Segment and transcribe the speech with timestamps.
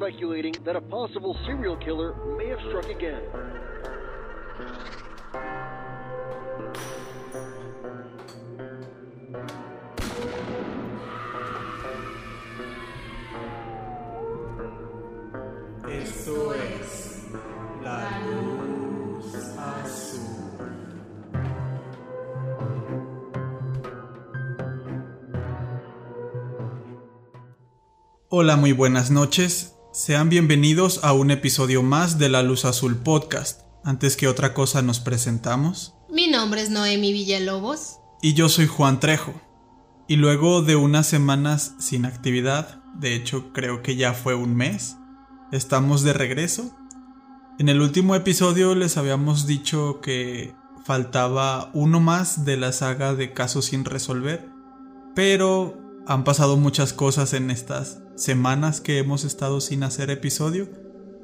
[0.00, 3.20] speculating that a possible serial killer may have struck again.
[15.86, 17.26] Esto es
[17.82, 20.40] la luz azul.
[28.30, 29.76] Hola, muy buenas noches.
[29.92, 33.62] Sean bienvenidos a un episodio más de La Luz Azul Podcast.
[33.82, 35.96] Antes que otra cosa nos presentamos.
[36.08, 37.98] Mi nombre es Noemi Villalobos.
[38.22, 39.34] Y yo soy Juan Trejo.
[40.06, 44.96] Y luego de unas semanas sin actividad, de hecho creo que ya fue un mes,
[45.50, 46.70] estamos de regreso.
[47.58, 50.54] En el último episodio les habíamos dicho que
[50.84, 54.48] faltaba uno más de la saga de casos sin resolver,
[55.16, 55.79] pero
[56.10, 60.68] han pasado muchas cosas en estas semanas que hemos estado sin hacer episodio,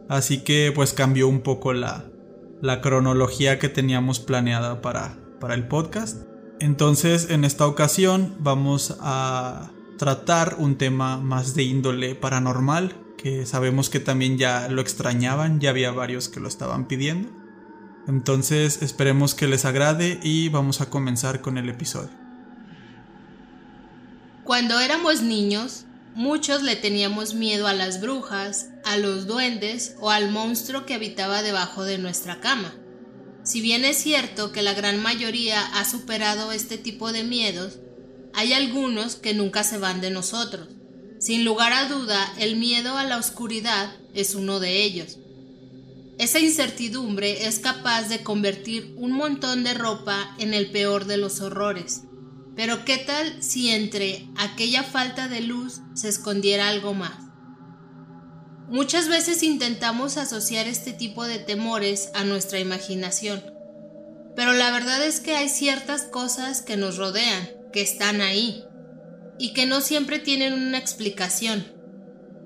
[0.09, 2.05] así que pues cambió un poco la,
[2.63, 6.23] la cronología que teníamos planeada para, para el podcast.
[6.61, 13.91] Entonces en esta ocasión vamos a tratar un tema más de índole paranormal, que sabemos
[13.91, 17.29] que también ya lo extrañaban, ya había varios que lo estaban pidiendo.
[18.07, 22.26] Entonces esperemos que les agrade y vamos a comenzar con el episodio.
[24.47, 30.31] Cuando éramos niños, muchos le teníamos miedo a las brujas, a los duendes o al
[30.31, 32.73] monstruo que habitaba debajo de nuestra cama.
[33.43, 37.81] Si bien es cierto que la gran mayoría ha superado este tipo de miedos,
[38.34, 40.69] hay algunos que nunca se van de nosotros.
[41.19, 45.19] Sin lugar a duda, el miedo a la oscuridad es uno de ellos.
[46.19, 51.41] Esa incertidumbre es capaz de convertir un montón de ropa en el peor de los
[51.41, 52.03] horrores.
[52.56, 57.27] Pero ¿qué tal si entre aquella falta de luz se escondiera algo más?
[58.69, 63.45] Muchas veces intentamos asociar este tipo de temores a nuestra imaginación,
[64.34, 68.65] pero la verdad es que hay ciertas cosas que nos rodean, que están ahí,
[69.39, 71.77] y que no siempre tienen una explicación.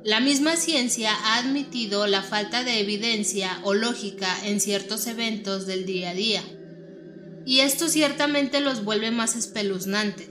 [0.03, 5.87] La misma ciencia ha admitido la falta de evidencia o lógica en ciertos eventos del
[5.87, 6.43] día a día,
[7.51, 10.29] y esto ciertamente los vuelve más espeluznantes.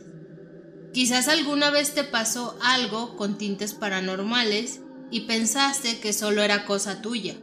[0.94, 4.80] Quizás alguna vez te pasó algo con tintes paranormales
[5.12, 7.36] y pensaste que solo era cosa tuya.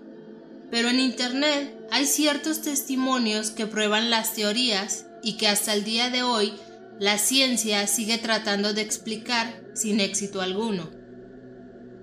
[0.70, 6.08] Pero en Internet hay ciertos testimonios que prueban las teorías y que hasta el día
[6.08, 6.54] de hoy
[6.98, 10.88] la ciencia sigue tratando de explicar sin éxito alguno.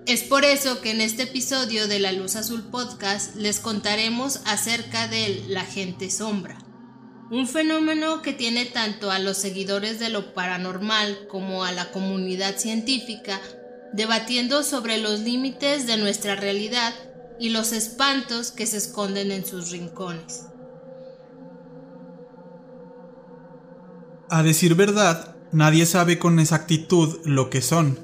[0.06, 5.08] Es por eso que en este episodio de La Luz Azul Podcast les contaremos acerca
[5.08, 6.63] de la gente sombra,
[7.34, 12.58] un fenómeno que tiene tanto a los seguidores de lo paranormal como a la comunidad
[12.58, 13.40] científica
[13.92, 16.94] debatiendo sobre los límites de nuestra realidad
[17.40, 20.46] y los espantos que se esconden en sus rincones.
[24.30, 27.98] A decir verdad, nadie sabe con exactitud lo que son.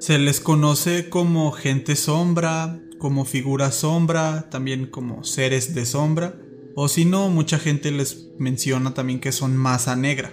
[0.00, 6.34] Se les conoce como gente sombra, como figura sombra, también como seres de sombra,
[6.78, 10.30] o si no, mucha gente les menciona también que son masa negra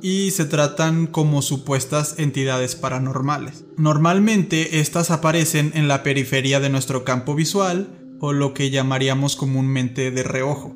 [0.00, 3.64] y se tratan como supuestas entidades paranormales.
[3.76, 10.10] Normalmente estas aparecen en la periferia de nuestro campo visual o lo que llamaríamos comúnmente
[10.10, 10.74] de reojo,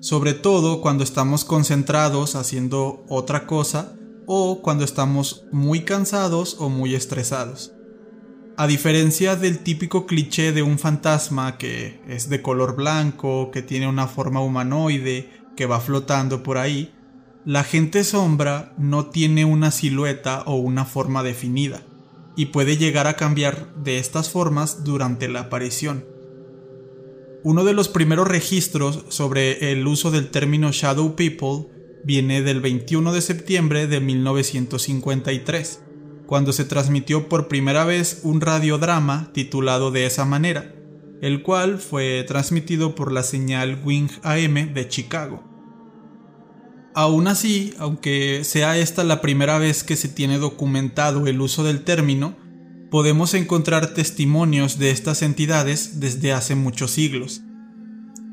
[0.00, 6.94] sobre todo cuando estamos concentrados haciendo otra cosa o cuando estamos muy cansados o muy
[6.94, 7.72] estresados.
[8.60, 13.88] A diferencia del típico cliché de un fantasma que es de color blanco, que tiene
[13.88, 16.92] una forma humanoide, que va flotando por ahí,
[17.46, 21.80] la gente sombra no tiene una silueta o una forma definida,
[22.36, 26.04] y puede llegar a cambiar de estas formas durante la aparición.
[27.42, 31.68] Uno de los primeros registros sobre el uso del término Shadow People
[32.04, 35.84] viene del 21 de septiembre de 1953
[36.30, 40.72] cuando se transmitió por primera vez un radiodrama titulado de esa manera,
[41.22, 45.42] el cual fue transmitido por la señal Wing AM de Chicago.
[46.94, 51.82] Aún así, aunque sea esta la primera vez que se tiene documentado el uso del
[51.82, 52.36] término,
[52.92, 57.40] podemos encontrar testimonios de estas entidades desde hace muchos siglos.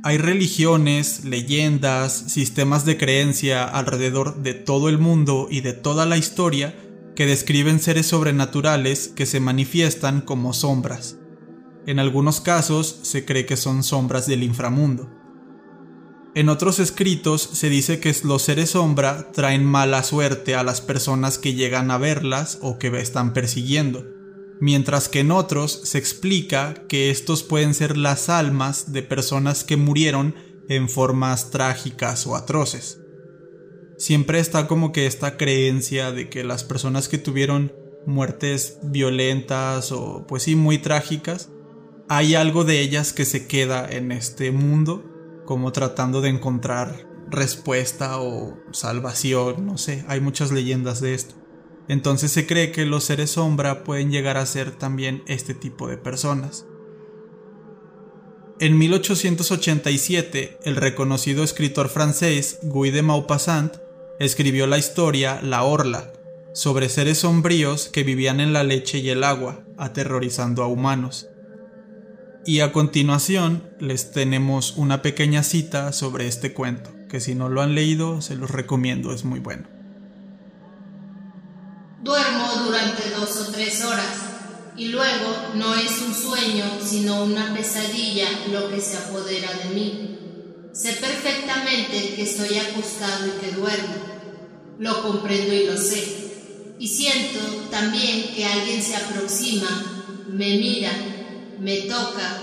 [0.03, 6.17] Hay religiones, leyendas, sistemas de creencia alrededor de todo el mundo y de toda la
[6.17, 6.75] historia
[7.17, 11.17] que describen seres sobrenaturales que se manifiestan como sombras.
[11.87, 15.09] En algunos casos se cree que son sombras del inframundo.
[16.35, 21.39] En otros escritos se dice que los seres sombra traen mala suerte a las personas
[21.39, 24.05] que llegan a verlas o que están persiguiendo,
[24.61, 29.75] mientras que en otros se explica que estos pueden ser las almas de personas que
[29.75, 30.35] murieron
[30.69, 32.99] en formas trágicas o atroces
[33.97, 37.73] siempre está como que esta creencia de que las personas que tuvieron
[38.05, 41.49] muertes violentas o pues sí muy trágicas,
[42.07, 45.03] hay algo de ellas que se queda en este mundo
[45.45, 51.35] como tratando de encontrar respuesta o salvación, no sé, hay muchas leyendas de esto.
[51.89, 55.97] Entonces se cree que los seres sombra pueden llegar a ser también este tipo de
[55.97, 56.65] personas.
[58.59, 63.87] En 1887, el reconocido escritor francés Guy de Maupassant
[64.19, 66.11] escribió la historia La Orla,
[66.53, 71.27] sobre seres sombríos que vivían en la leche y el agua, aterrorizando a humanos.
[72.45, 77.61] Y a continuación les tenemos una pequeña cita sobre este cuento, que si no lo
[77.61, 79.67] han leído se los recomiendo, es muy bueno.
[82.01, 84.27] Duermo durante dos o tres horas
[84.77, 90.16] y luego no es un sueño sino una pesadilla lo que se apodera de mí.
[90.77, 93.95] Sé perfectamente que estoy acostado y que duermo.
[94.77, 96.75] Lo comprendo y lo sé.
[96.77, 97.39] Y siento
[97.71, 99.68] también que alguien se aproxima,
[100.27, 100.91] me mira,
[101.59, 102.41] me toca,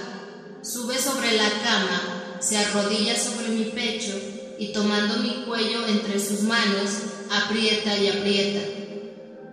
[0.63, 4.19] sube sobre la cama, se arrodilla sobre mi pecho
[4.59, 6.91] y tomando mi cuello entre sus manos,
[7.31, 8.67] aprieta y aprieta,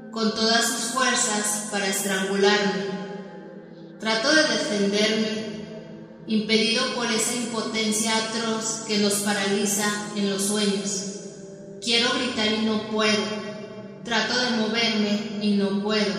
[0.09, 2.85] con todas sus fuerzas para estrangularme.
[3.99, 5.40] Trato de defenderme
[6.27, 9.85] impedido por esa impotencia atroz que nos paraliza
[10.15, 11.05] en los sueños.
[11.81, 13.51] Quiero gritar y no puedo.
[14.03, 16.13] Trato de moverme y no puedo.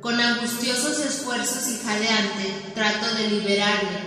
[0.00, 3.98] Con angustiosos esfuerzos y jadeante trato de liberarme,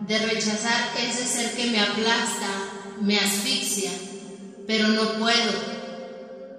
[0.00, 2.48] de rechazar ese ser que me aplasta,
[3.00, 3.90] me asfixia,
[4.66, 5.52] pero no puedo.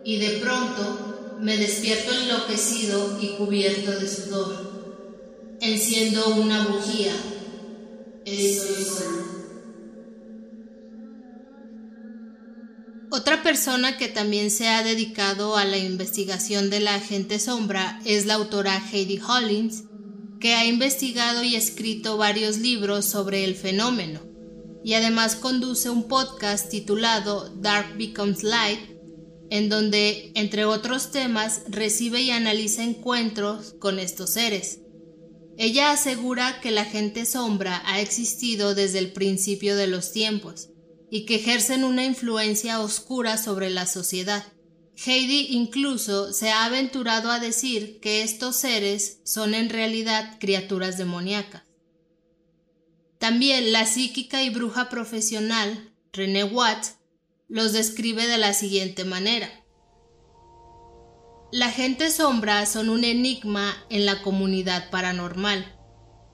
[0.03, 5.57] Y de pronto me despierto enloquecido y cubierto de sudor.
[5.59, 7.13] Enciendo una bujía
[13.09, 18.25] otra persona que también se ha dedicado a la investigación de la agente sombra es
[18.25, 19.83] la autora Heidi Hollins,
[20.39, 24.21] que ha investigado y escrito varios libros sobre el fenómeno,
[24.83, 28.79] y además conduce un podcast titulado Dark Becomes Light,
[29.49, 34.79] en donde, entre otros temas, recibe y analiza encuentros con estos seres.
[35.57, 40.69] Ella asegura que la gente sombra ha existido desde el principio de los tiempos
[41.09, 44.45] y que ejercen una influencia oscura sobre la sociedad.
[45.03, 51.63] Heidi incluso se ha aventurado a decir que estos seres son en realidad criaturas demoníacas.
[53.17, 56.97] También la psíquica y bruja profesional, René Watts,
[57.47, 59.49] los describe de la siguiente manera.
[61.51, 65.73] La gente sombra son un enigma en la comunidad paranormal.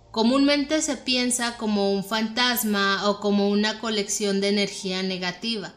[0.10, 5.75] Comúnmente se piensa como un fantasma o como una colección de energía negativa.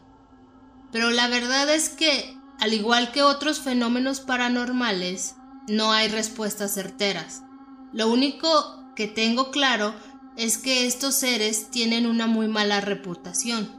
[0.91, 5.35] Pero la verdad es que, al igual que otros fenómenos paranormales,
[5.67, 7.43] no hay respuestas certeras.
[7.93, 9.93] Lo único que tengo claro
[10.35, 13.69] es que estos seres tienen una muy mala reputación,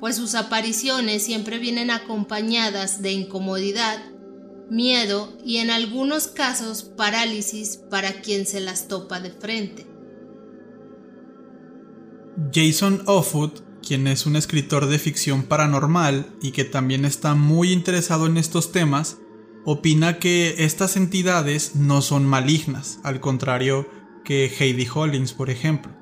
[0.00, 4.00] pues sus apariciones siempre vienen acompañadas de incomodidad
[4.70, 9.86] miedo y en algunos casos parálisis para quien se las topa de frente.
[12.54, 18.26] Jason Offutt, quien es un escritor de ficción paranormal y que también está muy interesado
[18.26, 19.18] en estos temas,
[19.64, 23.88] opina que estas entidades no son malignas, al contrario
[24.24, 25.92] que Heidi Hollins, por ejemplo.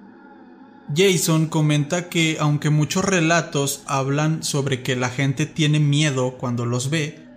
[0.94, 6.88] Jason comenta que aunque muchos relatos hablan sobre que la gente tiene miedo cuando los
[6.88, 7.27] ve,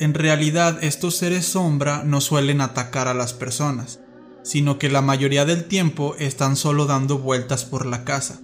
[0.00, 4.00] en realidad estos seres sombra no suelen atacar a las personas,
[4.42, 8.40] sino que la mayoría del tiempo están solo dando vueltas por la casa.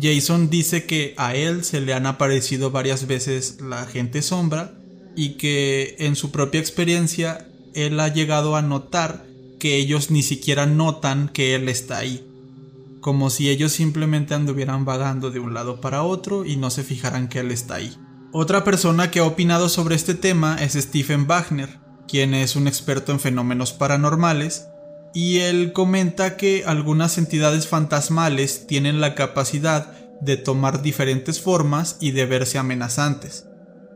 [0.00, 4.74] Jason dice que a él se le han aparecido varias veces la gente sombra
[5.14, 9.24] y que en su propia experiencia él ha llegado a notar
[9.58, 12.26] que ellos ni siquiera notan que él está ahí,
[13.00, 17.28] como si ellos simplemente anduvieran vagando de un lado para otro y no se fijaran
[17.28, 17.96] que él está ahí.
[18.32, 21.78] Otra persona que ha opinado sobre este tema es Stephen Wagner,
[22.08, 24.66] quien es un experto en fenómenos paranormales,
[25.14, 32.10] y él comenta que algunas entidades fantasmales tienen la capacidad de tomar diferentes formas y
[32.10, 33.46] de verse amenazantes.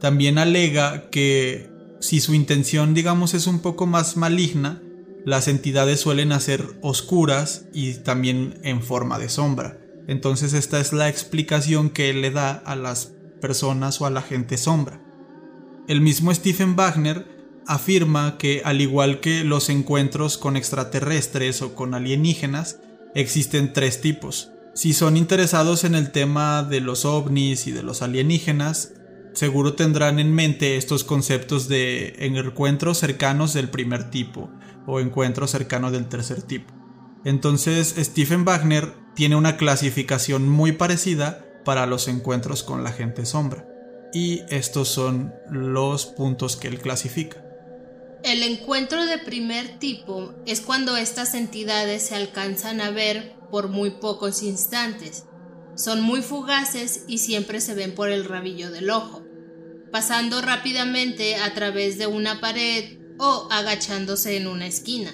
[0.01, 1.69] También alega que
[2.01, 4.81] si su intención digamos es un poco más maligna,
[5.27, 9.79] las entidades suelen ser oscuras y también en forma de sombra.
[10.09, 14.23] Entonces esta es la explicación que él le da a las personas o a la
[14.23, 15.00] gente sombra.
[15.88, 17.26] El mismo Stephen Wagner
[17.66, 22.80] afirma que al igual que los encuentros con extraterrestres o con alienígenas,
[23.14, 24.50] existen tres tipos.
[24.75, 28.92] Si son interesados en el tema de los ovnis y de los alienígenas,
[29.35, 34.50] seguro tendrán en mente estos conceptos de encuentros cercanos del primer tipo
[34.87, 36.73] o encuentros cercanos del tercer tipo.
[37.25, 43.67] Entonces, Stephen Wagner tiene una clasificación muy parecida para los encuentros con la gente sombra.
[44.12, 47.45] Y estos son los puntos que él clasifica.
[48.23, 53.90] El encuentro de primer tipo es cuando estas entidades se alcanzan a ver por muy
[53.90, 55.25] pocos instantes.
[55.75, 59.23] Son muy fugaces y siempre se ven por el rabillo del ojo,
[59.90, 65.12] pasando rápidamente a través de una pared o agachándose en una esquina.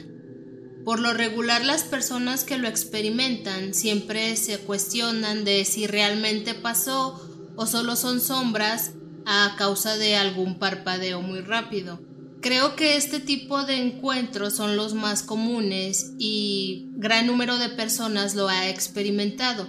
[0.86, 7.28] Por lo regular las personas que lo experimentan siempre se cuestionan de si realmente pasó
[7.56, 8.92] o solo son sombras
[9.24, 12.00] a causa de algún parpadeo muy rápido.
[12.40, 18.36] Creo que este tipo de encuentros son los más comunes y gran número de personas
[18.36, 19.68] lo ha experimentado.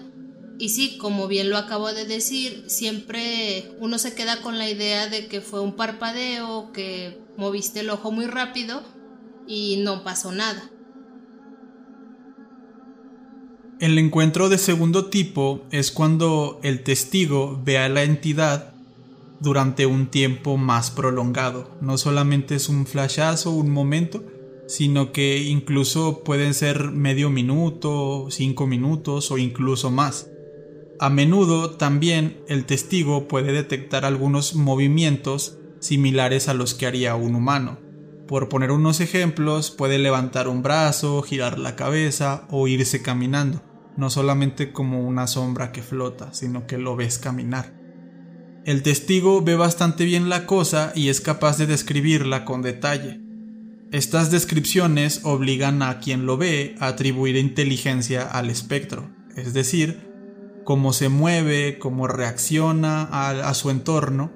[0.59, 5.07] Y sí, como bien lo acabo de decir, siempre uno se queda con la idea
[5.07, 8.83] de que fue un parpadeo, que moviste el ojo muy rápido
[9.47, 10.69] y no pasó nada.
[13.79, 18.73] El encuentro de segundo tipo es cuando el testigo ve a la entidad
[19.39, 21.69] durante un tiempo más prolongado.
[21.79, 24.23] No solamente es un flashazo, un momento,
[24.67, 30.27] sino que incluso pueden ser medio minuto, cinco minutos o incluso más.
[30.99, 37.35] A menudo también el testigo puede detectar algunos movimientos similares a los que haría un
[37.35, 37.77] humano.
[38.27, 43.61] Por poner unos ejemplos, puede levantar un brazo, girar la cabeza o irse caminando,
[43.97, 47.73] no solamente como una sombra que flota, sino que lo ves caminar.
[48.63, 53.21] El testigo ve bastante bien la cosa y es capaz de describirla con detalle.
[53.91, 60.07] Estas descripciones obligan a quien lo ve a atribuir inteligencia al espectro, es decir,
[60.65, 64.33] cómo se mueve, cómo reacciona a, su entorno.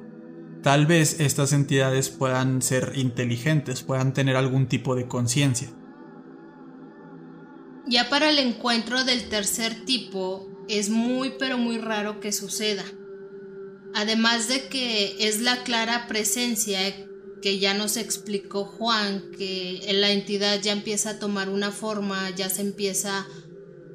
[0.64, 5.68] Tal vez estas entidades puedan ser inteligentes, puedan tener algún tipo de conciencia.
[7.92, 12.86] Ya para el encuentro del tercer tipo, es muy pero muy raro que suceda.
[13.94, 16.80] Además de que es la clara presencia
[17.42, 22.50] que ya nos explicó Juan, que la entidad ya empieza a tomar una forma, ya
[22.50, 23.28] se empieza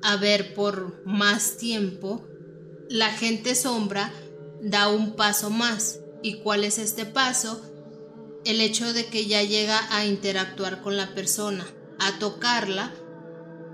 [0.02, 2.22] a ver por más tiempo,
[2.90, 4.12] la gente sombra
[4.60, 6.00] da un paso más.
[6.22, 7.62] ¿Y cuál es este paso?
[8.44, 11.66] El hecho de que ya llega a interactuar con la persona,
[11.98, 12.92] a tocarla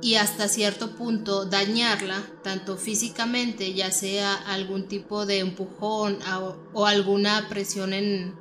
[0.02, 6.18] y hasta cierto punto dañarla, tanto físicamente, ya sea algún tipo de empujón
[6.74, 8.34] o, alguna presión en,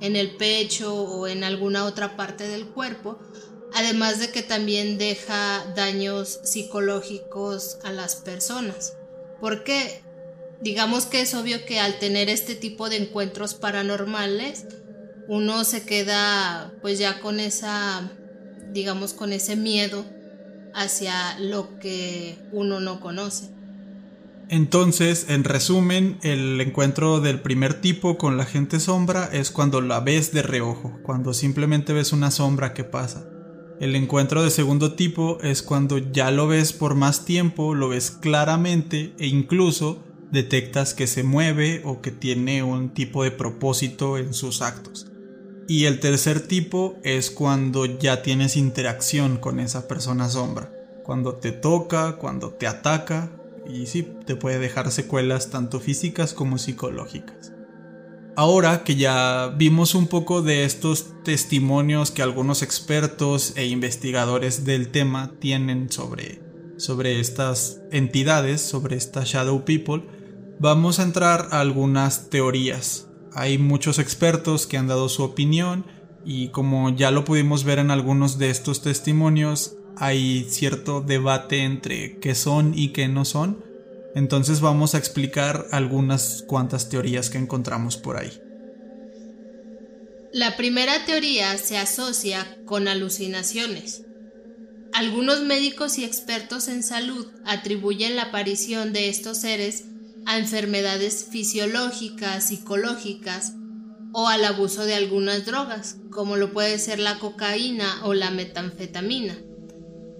[0.00, 3.18] en el pecho o en alguna otra parte del cuerpo,
[3.74, 8.94] además de que también deja daños psicológicos a las personas.
[9.40, 10.04] Porque
[10.60, 14.66] digamos que es obvio que al tener este tipo de encuentros paranormales,
[15.26, 18.12] uno se queda pues ya con esa,
[18.70, 20.04] digamos, con ese miedo
[20.74, 23.50] hacia lo que uno no conoce.
[24.48, 30.00] Entonces, en resumen, el encuentro del primer tipo con la gente sombra es cuando la
[30.00, 33.26] ves de reojo, cuando simplemente ves una sombra que pasa.
[33.80, 38.10] El encuentro de segundo tipo es cuando ya lo ves por más tiempo, lo ves
[38.10, 44.34] claramente e incluso detectas que se mueve o que tiene un tipo de propósito en
[44.34, 45.11] sus actos.
[45.72, 50.70] Y el tercer tipo es cuando ya tienes interacción con esa persona sombra.
[51.02, 53.30] Cuando te toca, cuando te ataca
[53.66, 57.54] y sí, te puede dejar secuelas tanto físicas como psicológicas.
[58.36, 64.88] Ahora que ya vimos un poco de estos testimonios que algunos expertos e investigadores del
[64.88, 66.42] tema tienen sobre,
[66.76, 70.02] sobre estas entidades, sobre estas Shadow People,
[70.58, 75.84] vamos a entrar a algunas teorías hay muchos expertos que han dado su opinión
[76.24, 82.18] y como ya lo pudimos ver en algunos de estos testimonios, hay cierto debate entre
[82.18, 83.64] qué son y qué no son.
[84.14, 88.32] Entonces vamos a explicar algunas cuantas teorías que encontramos por ahí.
[90.32, 94.02] La primera teoría se asocia con alucinaciones.
[94.92, 99.84] Algunos médicos y expertos en salud atribuyen la aparición de estos seres
[100.26, 103.54] a enfermedades fisiológicas, psicológicas
[104.12, 109.38] o al abuso de algunas drogas, como lo puede ser la cocaína o la metanfetamina.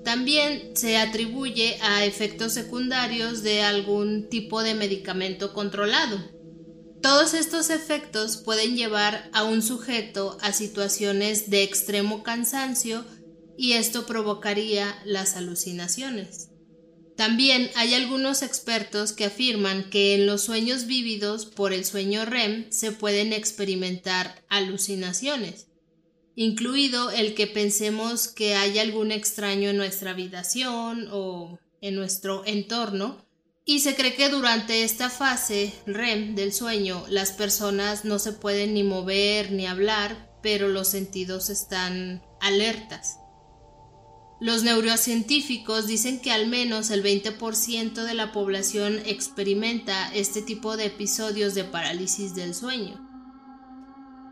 [0.04, 6.18] También se atribuye a efectos secundarios de algún tipo de medicamento controlado.
[7.00, 13.04] Todos estos efectos pueden llevar a un sujeto a situaciones de extremo cansancio
[13.56, 16.51] y esto provocaría las alucinaciones.
[17.22, 22.66] También hay algunos expertos que afirman que en los sueños vívidos por el sueño REM
[22.72, 25.68] se pueden experimentar alucinaciones,
[26.34, 33.24] incluido el que pensemos que hay algún extraño en nuestra habitación o en nuestro entorno,
[33.64, 38.74] y se cree que durante esta fase REM del sueño las personas no se pueden
[38.74, 43.21] ni mover ni hablar, pero los sentidos están alertas.
[44.42, 50.86] Los neurocientíficos dicen que al menos el 20% de la población experimenta este tipo de
[50.86, 53.08] episodios de parálisis del sueño.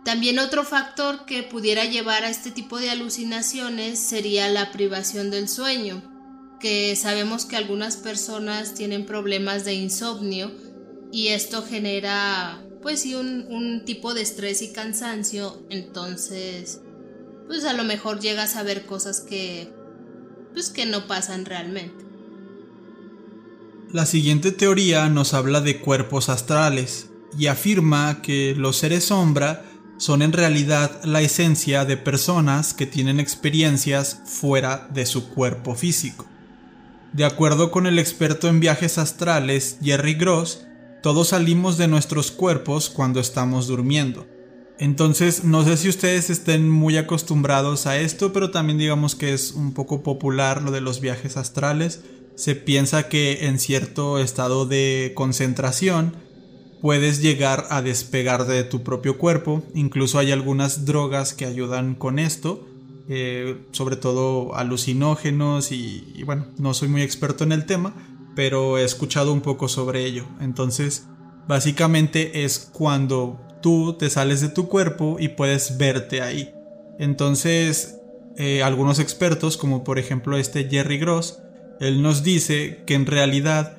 [0.05, 5.49] También otro factor que pudiera llevar a este tipo de alucinaciones sería la privación del
[5.49, 6.03] sueño,
[6.59, 10.51] que sabemos que algunas personas tienen problemas de insomnio
[11.13, 16.81] y esto genera pues un, un tipo de estrés y cansancio, entonces
[17.47, 19.79] pues a lo mejor llegas a ver cosas que
[20.53, 22.05] pues que no pasan realmente.
[23.93, 29.65] La siguiente teoría nos habla de cuerpos astrales y afirma que los seres sombra
[29.99, 36.27] son en realidad la esencia de personas que tienen experiencias fuera de su cuerpo físico.
[37.13, 40.63] De acuerdo con el experto en viajes astrales Jerry Gross,
[41.03, 44.27] todos salimos de nuestros cuerpos cuando estamos durmiendo
[44.81, 49.53] entonces, no sé si ustedes estén muy acostumbrados a esto, pero también digamos que es
[49.53, 52.03] un poco popular lo de los viajes astrales.
[52.35, 56.15] Se piensa que en cierto estado de concentración
[56.81, 59.63] puedes llegar a despegar de tu propio cuerpo.
[59.75, 62.67] Incluso hay algunas drogas que ayudan con esto,
[63.11, 67.93] eh, sobre todo alucinógenos y, y bueno, no soy muy experto en el tema,
[68.35, 70.25] pero he escuchado un poco sobre ello.
[70.41, 71.05] Entonces,
[71.47, 76.55] básicamente es cuando tú te sales de tu cuerpo y puedes verte ahí.
[76.99, 77.99] Entonces,
[78.37, 81.39] eh, algunos expertos, como por ejemplo este Jerry Gross,
[81.81, 83.77] él nos dice que en realidad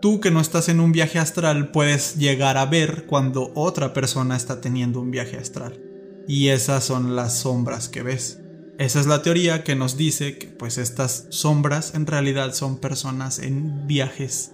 [0.00, 4.36] tú que no estás en un viaje astral puedes llegar a ver cuando otra persona
[4.36, 5.80] está teniendo un viaje astral.
[6.28, 8.40] Y esas son las sombras que ves.
[8.78, 13.38] Esa es la teoría que nos dice que pues estas sombras en realidad son personas
[13.38, 14.52] en viajes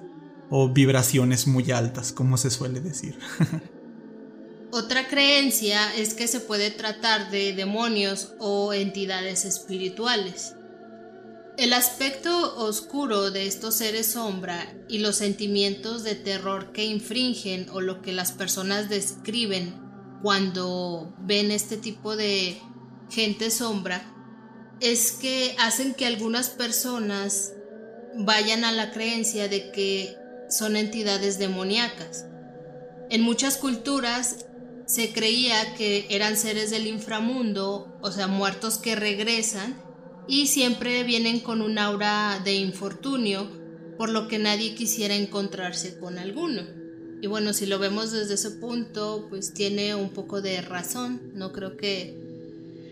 [0.51, 3.19] o vibraciones muy altas, como se suele decir.
[4.75, 10.55] Otra creencia es que se puede tratar de demonios o entidades espirituales.
[11.59, 17.83] El aspecto oscuro de estos seres sombra y los sentimientos de terror que infringen o
[17.83, 19.75] lo que las personas describen
[20.23, 22.59] cuando ven este tipo de
[23.11, 24.03] gente sombra
[24.81, 27.53] es que hacen que algunas personas
[28.15, 30.17] vayan a la creencia de que
[30.49, 32.25] son entidades demoníacas.
[33.11, 34.47] En muchas culturas
[34.93, 39.75] se creía que eran seres del inframundo, o sea, muertos que regresan
[40.29, 43.49] y siempre vienen con un aura de infortunio,
[43.97, 46.61] por lo que nadie quisiera encontrarse con alguno.
[47.23, 51.23] Y bueno, si lo vemos desde ese punto, pues tiene un poco de razón.
[51.33, 52.15] No creo que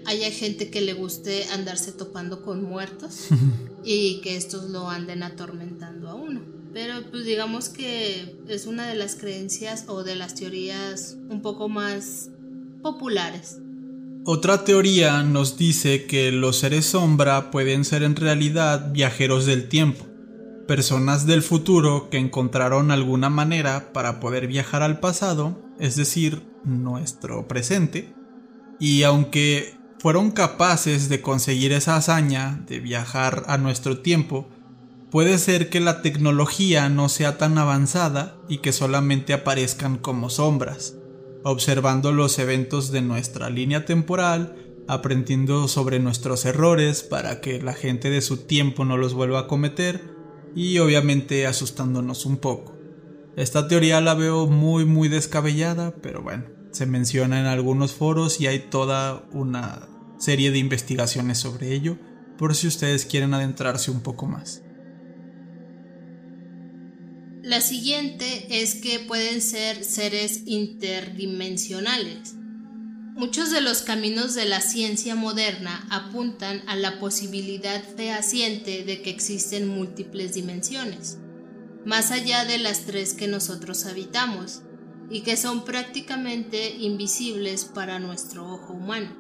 [0.06, 3.26] haya gente que le guste andarse topando con muertos
[3.84, 5.99] y que estos lo anden atormentando.
[6.72, 11.68] Pero pues digamos que es una de las creencias o de las teorías un poco
[11.68, 12.30] más
[12.82, 13.58] populares.
[14.24, 20.06] Otra teoría nos dice que los seres sombra pueden ser en realidad viajeros del tiempo,
[20.68, 27.48] personas del futuro que encontraron alguna manera para poder viajar al pasado, es decir, nuestro
[27.48, 28.14] presente,
[28.78, 34.48] Y aunque fueron capaces de conseguir esa hazaña de viajar a nuestro tiempo,
[35.10, 40.96] puede ser que la tecnología no sea tan avanzada y que solamente aparezcan como sombras,
[41.42, 44.56] observando los eventos de nuestra línea temporal,
[44.88, 49.46] aprendiendo sobre nuestros errores para que la gente de su tiempo no los vuelva a
[49.46, 50.00] cometer
[50.54, 52.76] y obviamente asustándonos un poco.
[53.36, 58.46] Esta teoría la veo muy muy descabellada, pero bueno, se menciona en algunos foros y
[58.46, 61.96] hay toda una serie de investigaciones sobre ello,
[62.36, 64.62] por si ustedes quieren adentrarse un poco más.
[67.42, 72.34] La siguiente es que pueden ser seres interdimensionales.
[73.14, 79.08] Muchos de los caminos de la ciencia moderna apuntan a la posibilidad fehaciente de que
[79.08, 81.16] existen múltiples dimensiones,
[81.86, 84.60] más allá de las tres que nosotros habitamos,
[85.08, 89.16] y que son prácticamente invisibles para nuestro ojo humano.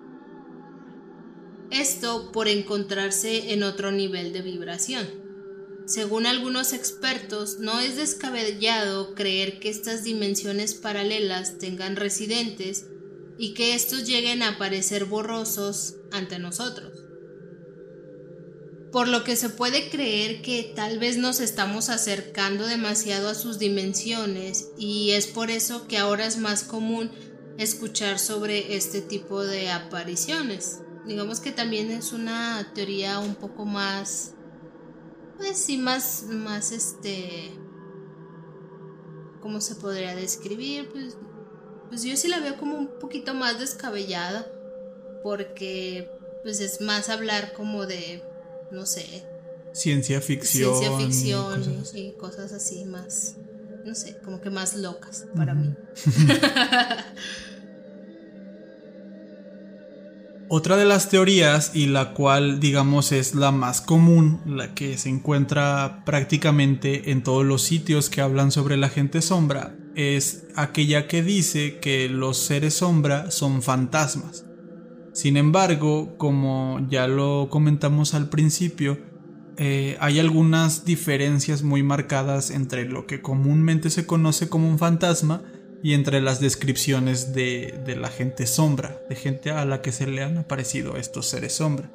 [1.70, 5.29] Esto por encontrarse en otro nivel de vibración.
[5.86, 12.86] Según algunos expertos, no es descabellado creer que estas dimensiones paralelas tengan residentes
[13.38, 17.04] y que estos lleguen a parecer borrosos ante nosotros.
[18.92, 23.58] Por lo que se puede creer que tal vez nos estamos acercando demasiado a sus
[23.58, 27.10] dimensiones y es por eso que ahora es más común
[27.56, 30.80] escuchar sobre este tipo de apariciones.
[31.06, 34.34] Digamos que también es una teoría un poco más
[35.40, 37.50] pues sí, más, más este,
[39.40, 40.90] ¿cómo se podría describir?
[40.90, 41.16] Pues,
[41.88, 44.46] pues yo sí la veo como un poquito más descabellada,
[45.22, 46.10] porque
[46.42, 48.22] pues es más hablar como de,
[48.70, 49.24] no sé.
[49.72, 50.76] Ciencia ficción.
[50.76, 53.36] Ciencia ficción y cosas así más,
[53.86, 55.74] no sé, como que más locas para mí.
[60.52, 65.08] Otra de las teorías y la cual digamos es la más común, la que se
[65.08, 71.22] encuentra prácticamente en todos los sitios que hablan sobre la gente sombra, es aquella que
[71.22, 74.44] dice que los seres sombra son fantasmas.
[75.12, 78.98] Sin embargo, como ya lo comentamos al principio,
[79.56, 85.42] eh, hay algunas diferencias muy marcadas entre lo que comúnmente se conoce como un fantasma
[85.82, 90.06] y entre las descripciones de, de, la gente sombra, de gente a la que se
[90.06, 91.90] le han aparecido estos seres sombra.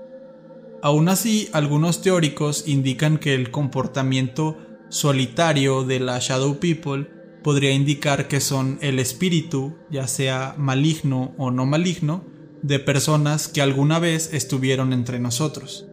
[0.82, 4.58] Aún así, algunos teóricos indican que el comportamiento
[4.90, 7.08] solitario de la Shadow People
[7.44, 12.24] podría indicar que son el espíritu, ya sea maligno o no maligno,
[12.64, 15.86] de personas que alguna vez estuvieron entre nosotros.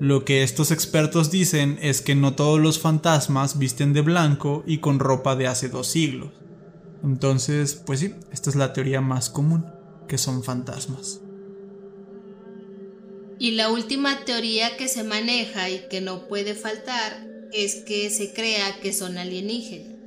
[0.00, 4.78] Lo que estos expertos dicen es que no todos los fantasmas visten de blanco y
[4.78, 6.30] con ropa de hace dos siglos.
[7.02, 9.66] Entonces, pues sí, esta es la teoría más común,
[10.08, 11.20] que son fantasmas.
[13.38, 18.32] Y la última teoría que se maneja y que no puede faltar es que se
[18.32, 19.98] crea que son alienígenas.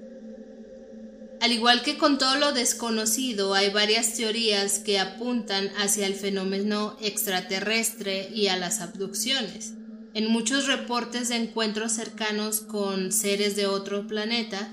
[1.42, 6.98] Al igual que con todo lo desconocido, hay varias teorías que apuntan hacia el fenómeno
[7.02, 9.74] extraterrestre y a las abducciones.
[10.14, 14.72] En muchos reportes de encuentros cercanos con seres de otro planeta,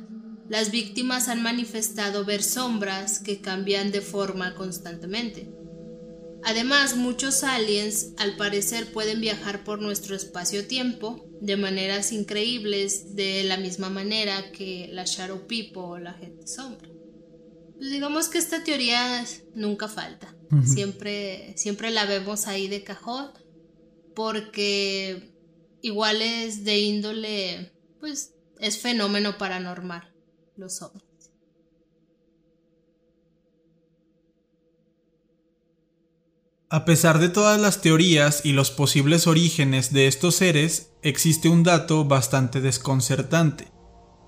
[0.49, 5.53] las víctimas han manifestado ver sombras que cambian de forma constantemente.
[6.43, 13.59] Además, muchos aliens al parecer pueden viajar por nuestro espacio-tiempo de maneras increíbles de la
[13.59, 16.89] misma manera que la Shadow People o la gente sombra.
[17.77, 20.35] Pues digamos que esta teoría nunca falta.
[20.65, 23.31] siempre, siempre la vemos ahí de cajón
[24.15, 25.35] porque
[25.83, 30.18] igual es de índole, pues es fenómeno paranormal
[30.59, 30.85] los
[36.71, 41.63] A pesar de todas las teorías y los posibles orígenes de estos seres, existe un
[41.63, 43.73] dato bastante desconcertante,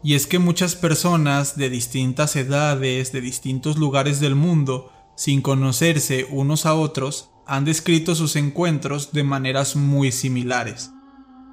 [0.02, 6.26] y es que muchas personas de distintas edades, de distintos lugares del mundo, sin conocerse
[6.30, 10.92] unos a otros, han descrito sus encuentros de maneras muy similares.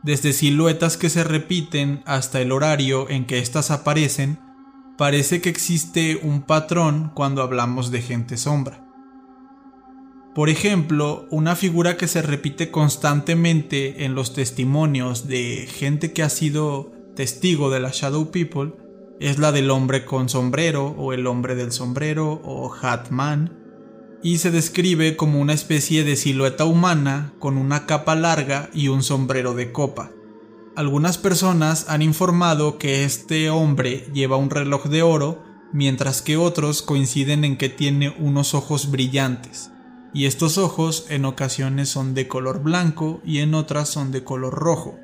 [0.03, 4.46] Desde siluetas que se repiten hasta el horario en que éstas aparecen,
[4.97, 8.83] parece que existe un patrón cuando hablamos de gente sombra.
[10.33, 16.29] Por ejemplo, una figura que se repite constantemente en los testimonios de gente que ha
[16.29, 18.73] sido testigo de la Shadow People
[19.19, 23.57] es la del hombre con sombrero o el hombre del sombrero o Hat Man
[24.21, 29.01] y se describe como una especie de silueta humana con una capa larga y un
[29.03, 30.11] sombrero de copa.
[30.77, 35.41] Algunas personas han informado que este hombre lleva un reloj de oro,
[35.73, 39.71] mientras que otros coinciden en que tiene unos ojos brillantes,
[40.13, 44.53] y estos ojos en ocasiones son de color blanco y en otras son de color
[44.53, 44.99] rojo.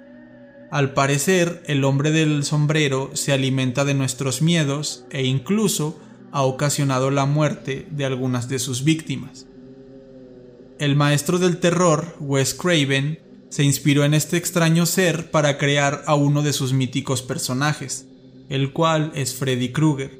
[0.69, 5.99] Al parecer, el hombre del sombrero se alimenta de nuestros miedos e incluso
[6.31, 9.47] ha ocasionado la muerte de algunas de sus víctimas.
[10.77, 13.22] El maestro del terror, Wes Craven,
[13.53, 18.07] se inspiró en este extraño ser para crear a uno de sus míticos personajes,
[18.49, 20.19] el cual es Freddy Krueger.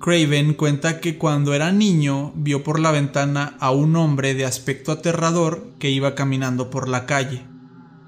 [0.00, 4.90] Craven cuenta que cuando era niño vio por la ventana a un hombre de aspecto
[4.90, 7.44] aterrador que iba caminando por la calle.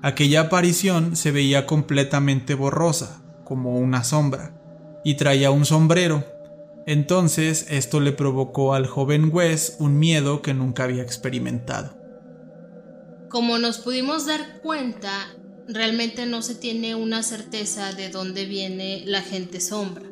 [0.02, 4.60] Aquella aparición se veía completamente borrosa, como una sombra,
[5.04, 6.24] y traía un sombrero.
[6.88, 12.01] Entonces esto le provocó al joven Wes un miedo que nunca había experimentado.
[13.32, 15.34] Como nos pudimos dar cuenta,
[15.66, 20.04] realmente no se tiene una certeza de dónde viene la gente sombra.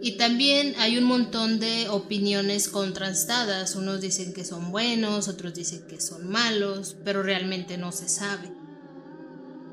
[0.00, 3.76] Y también hay un montón de opiniones contrastadas.
[3.76, 8.50] Unos dicen que son buenos, otros dicen que son malos, pero realmente no se sabe.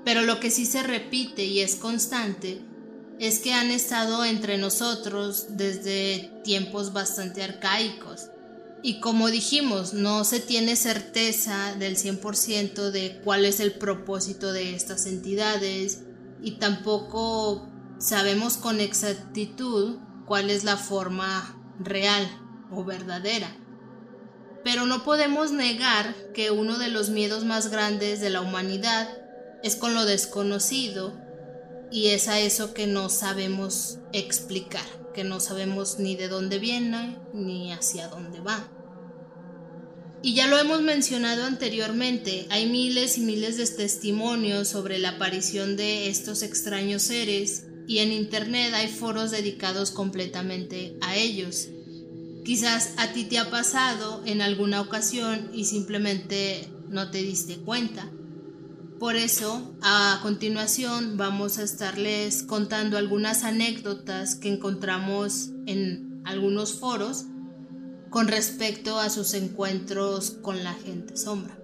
[0.04, 2.60] Pero lo que sí se repite y es constante
[3.18, 8.30] es que han estado entre nosotros desde tiempos bastante arcaicos.
[8.84, 14.76] Y como dijimos, no se tiene certeza del 100% de cuál es el propósito de
[14.76, 16.04] estas entidades
[16.42, 22.28] y tampoco sabemos con exactitud cuál es la forma real
[22.72, 23.56] o verdadera.
[24.64, 29.10] Pero no podemos negar que uno de los miedos más grandes de la humanidad
[29.64, 31.14] es con lo desconocido
[31.92, 34.86] y es a eso que no sabemos explicar,
[35.18, 38.70] que no sabemos ni de dónde viene ni hacia dónde va.
[40.22, 45.76] Y ya lo hemos mencionado anteriormente, hay miles y miles de testimonios sobre la aparición
[45.76, 51.70] de estos extraños seres y en Internet hay foros dedicados completamente a ellos.
[52.46, 58.08] Quizás a ti te ha pasado en alguna ocasión y simplemente no te diste cuenta.
[59.00, 67.26] Por eso, a continuación vamos a estarles contando algunas anécdotas que encontramos en algunos foros
[68.10, 71.56] con respecto a sus encuentros con la gente sombra.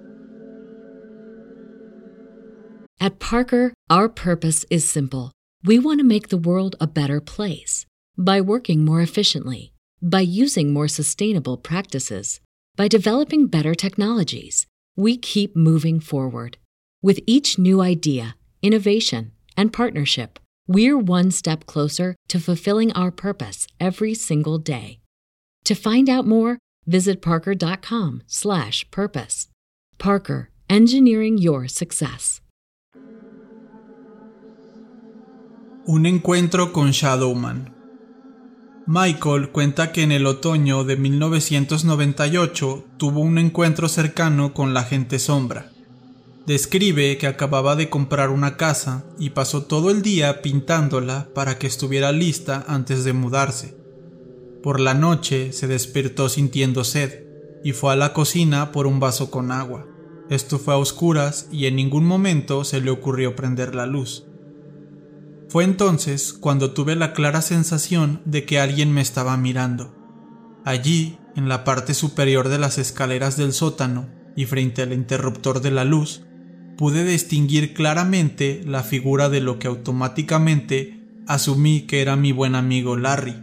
[2.99, 5.31] At Parker, our purpose is simple.
[5.65, 10.71] We want to make the world a better place by working more efficiently, by using
[10.71, 12.39] more sustainable practices,
[12.75, 14.67] by developing better technologies.
[14.95, 16.57] We keep moving forward
[17.03, 23.67] with each new idea, innovation, and partnership, we're one step closer to fulfilling our purpose
[23.79, 24.99] every single day.
[25.65, 29.47] To find out more, visit parker.com/purpose.
[29.97, 32.39] Parker, engineering your success.
[35.85, 37.73] Un encuentro con Shadowman.
[38.87, 45.19] Michael cuenta que en el otoño de 1998 tuvo un encuentro cercano con la gente
[45.19, 45.72] sombra.
[46.45, 51.67] Describe que acababa de comprar una casa y pasó todo el día pintándola para que
[51.67, 53.77] estuviera lista antes de mudarse.
[54.61, 57.23] Por la noche se despertó sintiendo sed
[57.63, 59.87] y fue a la cocina por un vaso con agua.
[60.29, 64.25] Esto fue a oscuras y en ningún momento se le ocurrió prender la luz.
[65.47, 69.95] Fue entonces cuando tuve la clara sensación de que alguien me estaba mirando.
[70.65, 75.71] Allí, en la parte superior de las escaleras del sótano y frente al interruptor de
[75.71, 76.23] la luz,
[76.83, 82.97] pude distinguir claramente la figura de lo que automáticamente asumí que era mi buen amigo
[82.97, 83.41] Larry.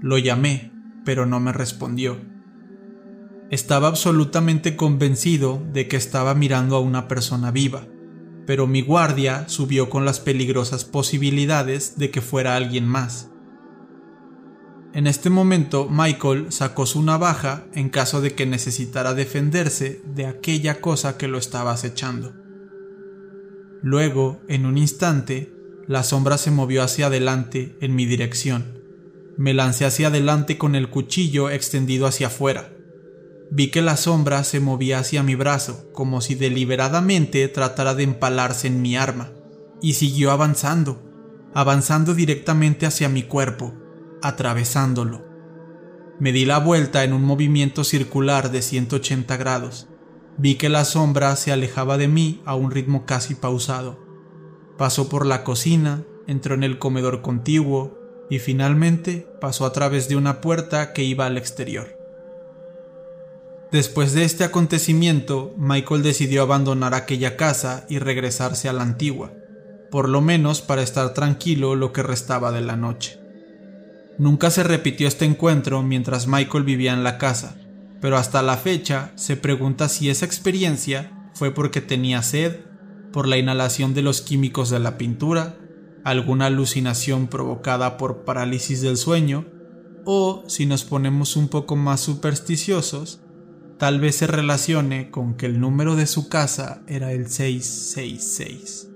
[0.00, 0.72] Lo llamé,
[1.04, 2.18] pero no me respondió.
[3.52, 7.86] Estaba absolutamente convencido de que estaba mirando a una persona viva,
[8.48, 13.30] pero mi guardia subió con las peligrosas posibilidades de que fuera alguien más.
[14.92, 20.80] En este momento Michael sacó su navaja en caso de que necesitara defenderse de aquella
[20.80, 22.41] cosa que lo estaba acechando.
[23.82, 25.52] Luego, en un instante,
[25.88, 28.80] la sombra se movió hacia adelante en mi dirección.
[29.36, 32.72] Me lancé hacia adelante con el cuchillo extendido hacia afuera.
[33.50, 38.68] Vi que la sombra se movía hacia mi brazo, como si deliberadamente tratara de empalarse
[38.68, 39.32] en mi arma,
[39.82, 41.02] y siguió avanzando,
[41.52, 43.74] avanzando directamente hacia mi cuerpo,
[44.22, 45.26] atravesándolo.
[46.20, 49.88] Me di la vuelta en un movimiento circular de 180 grados
[50.38, 53.98] Vi que la sombra se alejaba de mí a un ritmo casi pausado.
[54.78, 57.98] Pasó por la cocina, entró en el comedor contiguo
[58.30, 61.98] y finalmente pasó a través de una puerta que iba al exterior.
[63.70, 69.32] Después de este acontecimiento, Michael decidió abandonar aquella casa y regresarse a la antigua,
[69.90, 73.18] por lo menos para estar tranquilo lo que restaba de la noche.
[74.18, 77.56] Nunca se repitió este encuentro mientras Michael vivía en la casa,
[78.02, 82.56] pero hasta la fecha se pregunta si esa experiencia fue porque tenía sed,
[83.12, 85.56] por la inhalación de los químicos de la pintura,
[86.02, 89.46] alguna alucinación provocada por parálisis del sueño,
[90.04, 93.20] o si nos ponemos un poco más supersticiosos,
[93.78, 98.88] tal vez se relacione con que el número de su casa era el 666.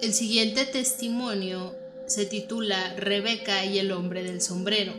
[0.00, 1.81] El siguiente testimonio
[2.12, 4.92] se titula Rebeca y el hombre del sombrero.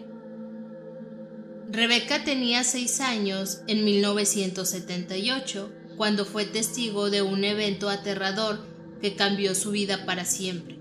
[1.69, 8.65] Rebeca tenía seis años en 1978 cuando fue testigo de un evento aterrador
[8.99, 10.80] que cambió su vida para siempre.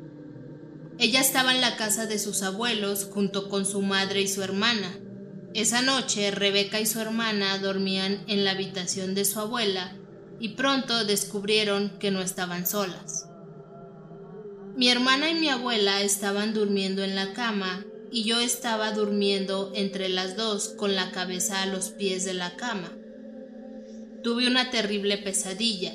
[0.98, 4.98] Ella estaba en la casa de sus abuelos junto con su madre y su hermana.
[5.52, 9.96] Esa noche Rebeca y su hermana dormían en la habitación de su abuela
[10.40, 13.26] y pronto descubrieron que no estaban solas.
[14.74, 20.08] Mi hermana y mi abuela estaban durmiendo en la cama y yo estaba durmiendo entre
[20.08, 22.90] las dos con la cabeza a los pies de la cama.
[24.22, 25.92] Tuve una terrible pesadilla,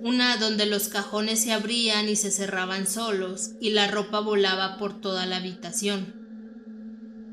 [0.00, 5.00] una donde los cajones se abrían y se cerraban solos y la ropa volaba por
[5.00, 6.14] toda la habitación.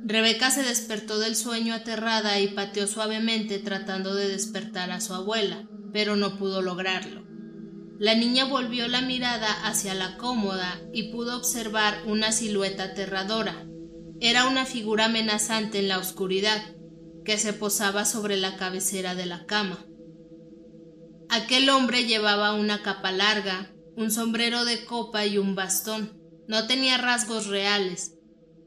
[0.05, 5.67] Rebeca se despertó del sueño aterrada y pateó suavemente tratando de despertar a su abuela,
[5.91, 7.34] pero no pudo lograrlo.
[7.97, 13.65] La niña volvió la mirada hacia la cómoda y pudo observar una silueta aterradora.
[14.19, 16.61] Era una figura amenazante en la oscuridad,
[17.23, 19.85] que se posaba sobre la cabecera de la cama.
[21.29, 26.19] Aquel hombre llevaba una capa larga, un sombrero de copa y un bastón.
[26.49, 28.13] No tenía rasgos reales,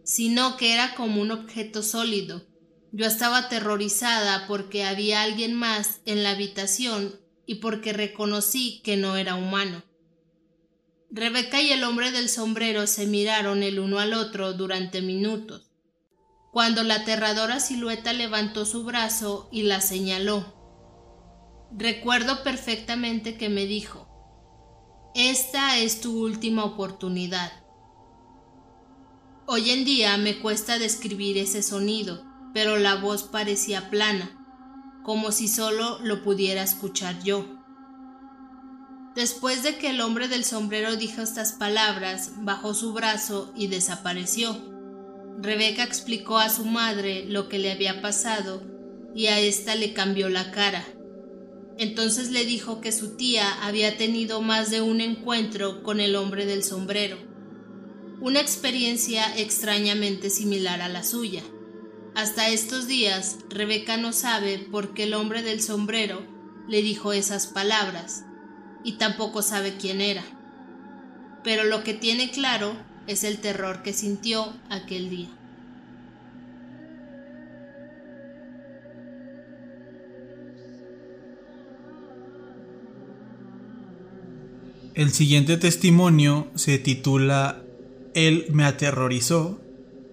[0.04, 2.46] sino que era como un objeto sólido.
[2.92, 9.16] Yo estaba aterrorizada porque había alguien más en la habitación y porque reconocí que no
[9.16, 9.82] era humano.
[11.10, 15.70] Rebeca y el hombre del sombrero se miraron el uno al otro durante minutos,
[16.52, 20.54] cuando la aterradora silueta levantó su brazo y la señaló.
[21.74, 24.06] Recuerdo perfectamente que me dijo,
[25.14, 27.64] Esta es tu última oportunidad.
[29.46, 34.37] Hoy en día me cuesta describir ese sonido, pero la voz parecía plana,
[35.08, 37.46] como si solo lo pudiera escuchar yo.
[39.14, 44.54] Después de que el hombre del sombrero dijo estas palabras, bajó su brazo y desapareció.
[45.38, 48.62] Rebeca explicó a su madre lo que le había pasado
[49.14, 50.84] y a ésta le cambió la cara.
[51.78, 56.44] Entonces le dijo que su tía había tenido más de un encuentro con el hombre
[56.44, 57.16] del sombrero,
[58.20, 61.42] una experiencia extrañamente similar a la suya.
[62.18, 66.20] Hasta estos días, Rebeca no sabe por qué el hombre del sombrero
[66.66, 68.24] le dijo esas palabras,
[68.82, 70.24] y tampoco sabe quién era.
[71.44, 72.76] Pero lo que tiene claro
[73.06, 75.28] es el terror que sintió aquel día.
[84.94, 87.62] El siguiente testimonio se titula
[88.14, 89.60] Él me aterrorizó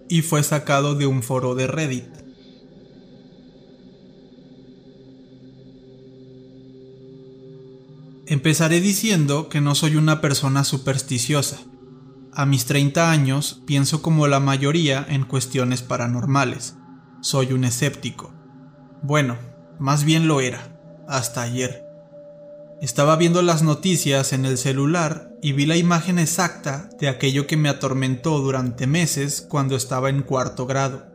[0.08, 2.04] y fue sacado de un foro de Reddit.
[8.28, 11.58] Empezaré diciendo que no soy una persona supersticiosa.
[12.32, 16.74] A mis 30 años pienso como la mayoría en cuestiones paranormales.
[17.20, 18.32] Soy un escéptico.
[19.02, 19.38] Bueno,
[19.78, 20.76] más bien lo era,
[21.08, 21.84] hasta ayer.
[22.82, 27.56] Estaba viendo las noticias en el celular y vi la imagen exacta de aquello que
[27.56, 31.06] me atormentó durante meses cuando estaba en cuarto grado.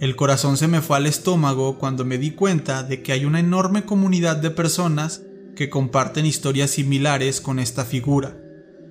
[0.00, 3.40] El corazón se me fue al estómago cuando me di cuenta de que hay una
[3.40, 5.22] enorme comunidad de personas
[5.56, 8.36] que comparten historias similares con esta figura,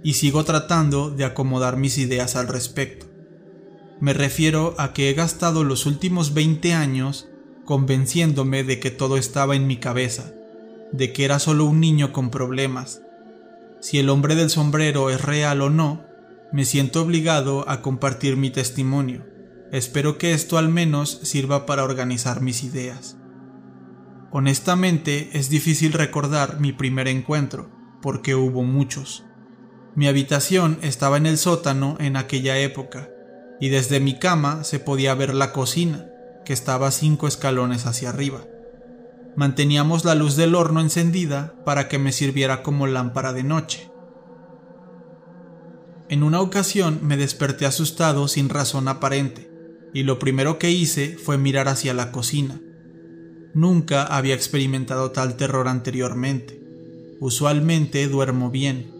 [0.03, 3.07] y sigo tratando de acomodar mis ideas al respecto.
[3.99, 7.27] Me refiero a que he gastado los últimos 20 años
[7.65, 10.33] convenciéndome de que todo estaba en mi cabeza,
[10.91, 13.01] de que era solo un niño con problemas.
[13.83, 16.05] Si el hombre del sombrero es real o no,
[16.53, 19.25] me siento obligado a compartir mi testimonio.
[19.73, 23.17] Espero que esto al menos sirva para organizar mis ideas.
[24.31, 27.71] Honestamente es difícil recordar mi primer encuentro,
[28.01, 29.25] porque hubo muchos.
[29.95, 33.09] Mi habitación estaba en el sótano en aquella época,
[33.59, 36.05] y desde mi cama se podía ver la cocina,
[36.45, 38.45] que estaba cinco escalones hacia arriba.
[39.35, 43.89] Manteníamos la luz del horno encendida para que me sirviera como lámpara de noche.
[46.09, 49.49] En una ocasión me desperté asustado sin razón aparente,
[49.93, 52.61] y lo primero que hice fue mirar hacia la cocina.
[53.55, 56.61] Nunca había experimentado tal terror anteriormente.
[57.19, 58.91] Usualmente duermo bien.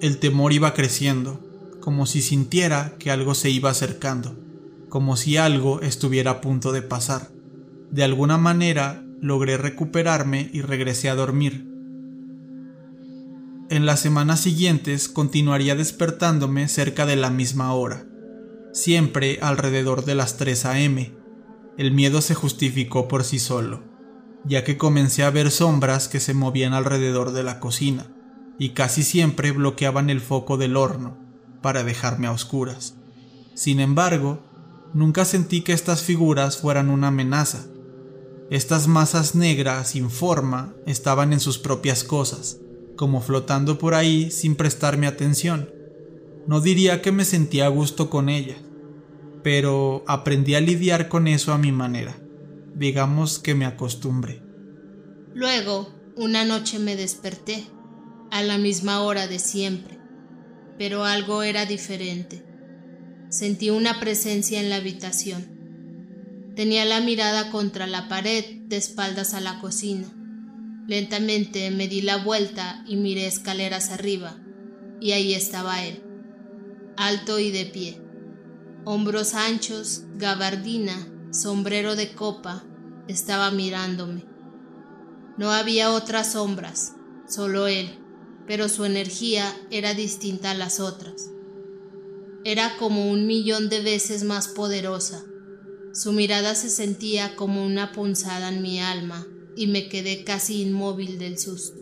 [0.00, 1.40] El temor iba creciendo,
[1.80, 4.36] como si sintiera que algo se iba acercando.
[4.90, 7.30] como si algo estuviera a punto de pasar.
[7.90, 11.66] De alguna manera logré recuperarme y regresé a dormir.
[13.70, 18.04] En las semanas siguientes continuaría despertándome cerca de la misma hora,
[18.72, 21.12] siempre alrededor de las 3 a.m.
[21.78, 23.82] El miedo se justificó por sí solo,
[24.44, 28.06] ya que comencé a ver sombras que se movían alrededor de la cocina,
[28.58, 31.16] y casi siempre bloqueaban el foco del horno
[31.62, 32.96] para dejarme a oscuras.
[33.54, 34.42] Sin embargo,
[34.94, 37.66] nunca sentí que estas figuras fueran una amenaza.
[38.50, 42.58] Estas masas negras sin forma estaban en sus propias cosas,
[42.96, 45.72] como flotando por ahí sin prestarme atención.
[46.48, 48.56] No diría que me sentía a gusto con ella,
[49.44, 52.18] pero aprendí a lidiar con eso a mi manera.
[52.74, 54.42] Digamos que me acostumbré.
[55.32, 57.64] Luego, una noche me desperté,
[58.32, 59.98] a la misma hora de siempre,
[60.76, 62.44] pero algo era diferente.
[63.28, 65.49] Sentí una presencia en la habitación.
[66.56, 70.08] Tenía la mirada contra la pared de espaldas a la cocina.
[70.86, 74.36] Lentamente me di la vuelta y miré escaleras arriba,
[75.00, 76.02] y ahí estaba él,
[76.96, 78.00] alto y de pie,
[78.84, 82.64] hombros anchos, gabardina, sombrero de copa,
[83.06, 84.24] estaba mirándome.
[85.36, 86.94] No había otras sombras,
[87.28, 87.98] solo él,
[88.46, 91.30] pero su energía era distinta a las otras.
[92.44, 95.22] Era como un millón de veces más poderosa.
[95.92, 99.26] Su mirada se sentía como una punzada en mi alma
[99.56, 101.80] y me quedé casi inmóvil del susto.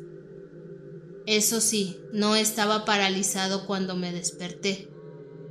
[1.26, 4.88] Eso sí, no estaba paralizado cuando me desperté.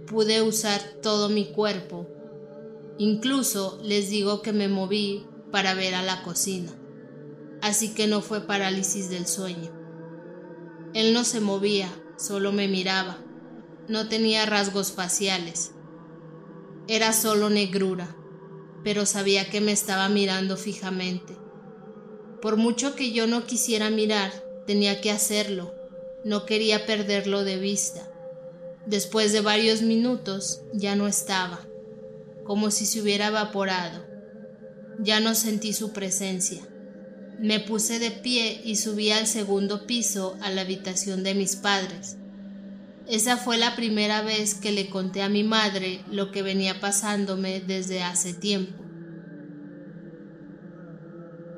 [0.08, 2.10] Pude usar todo mi cuerpo.
[2.98, 6.72] Incluso les digo que me moví para ver a la cocina.
[7.62, 9.72] Así que no fue parálisis del sueño.
[10.96, 13.20] Él no se movía, solo me miraba.
[13.88, 15.74] No tenía rasgos faciales.
[16.88, 18.17] Era solo negrura,
[18.88, 21.36] pero sabía que me estaba mirando fijamente.
[22.42, 24.32] Por mucho que yo no quisiera mirar,
[24.66, 25.76] tenía que hacerlo.
[26.24, 28.10] No quería perderlo de vista.
[28.86, 31.68] Después de varios minutos ya no estaba,
[32.46, 34.06] como si se hubiera evaporado.
[35.00, 36.62] Ya no sentí su presencia.
[37.40, 42.16] Me puse de pie y subí al segundo piso a la habitación de mis padres.
[43.10, 47.62] Esa fue la primera vez que le conté a mi madre lo que venía pasándome
[47.62, 48.84] desde hace tiempo.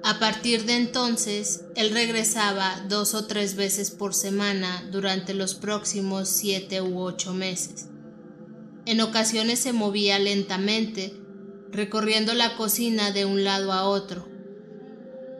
[0.03, 6.29] A partir de entonces, él regresaba dos o tres veces por semana durante los próximos
[6.29, 7.87] siete u ocho meses.
[8.85, 11.13] En ocasiones se movía lentamente,
[11.71, 14.27] recorriendo la cocina de un lado a otro.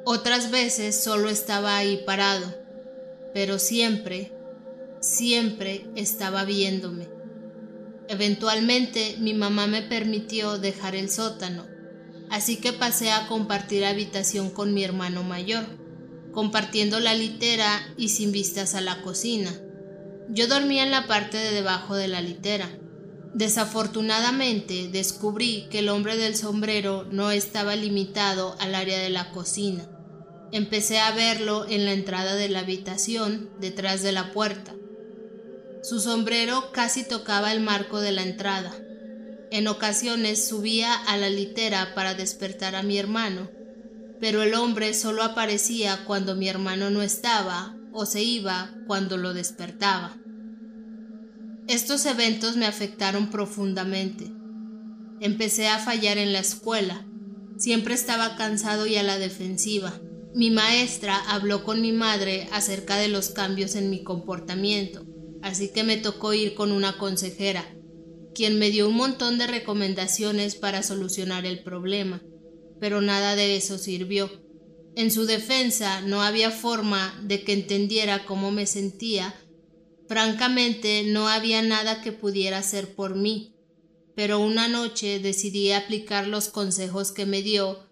[0.05, 2.53] Otras veces solo estaba ahí parado,
[3.33, 4.33] pero siempre,
[4.99, 7.07] siempre estaba viéndome.
[8.07, 11.79] Eventualmente mi mamá me permitió dejar el sótano
[12.29, 15.65] así que pasé a compartir habitación con mi hermano mayor,
[16.31, 19.51] compartiendo la litera y sin vistas a la cocina.
[20.29, 22.69] Yo dormía en la parte de debajo de la litera.
[23.33, 29.87] Desafortunadamente descubrí que el hombre del sombrero no estaba limitado al área de la cocina.
[30.51, 34.75] Empecé a verlo en la entrada de la habitación, detrás de la puerta.
[35.81, 38.73] Su sombrero casi tocaba el marco de la entrada,
[39.51, 43.49] en ocasiones subía a la litera para despertar a mi hermano,
[44.19, 49.33] pero el hombre solo aparecía cuando mi hermano no estaba o se iba cuando lo
[49.33, 50.15] despertaba.
[51.67, 54.31] Estos eventos me afectaron profundamente.
[55.19, 57.05] Empecé a fallar en la escuela.
[57.57, 59.93] Siempre estaba cansado y a la defensiva.
[60.35, 65.05] Mi maestra habló con mi madre acerca de los cambios en mi comportamiento,
[65.41, 67.65] así que me tocó ir con una consejera
[68.39, 72.21] quien me dio un montón de recomendaciones para solucionar el problema,
[72.79, 74.31] pero nada de eso sirvió.
[74.95, 79.35] En su defensa no había forma de que entendiera cómo me sentía.
[80.07, 83.55] Francamente no había nada que pudiera hacer por mí,
[84.15, 87.87] pero una noche decidí aplicar los consejos que me dio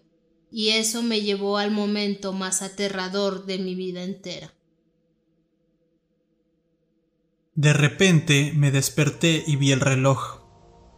[0.50, 4.54] y eso me llevó al momento más aterrador de mi vida entera.
[7.58, 10.42] De repente me desperté y vi el reloj.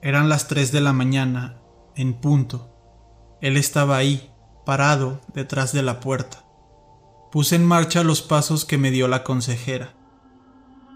[0.02, 1.62] Eran las tres de la mañana,
[1.96, 2.68] en punto.
[3.40, 4.30] Él estaba ahí,
[4.66, 6.44] parado, detrás de la puerta.
[7.32, 9.94] Puse en marcha los pasos que me dio la consejera.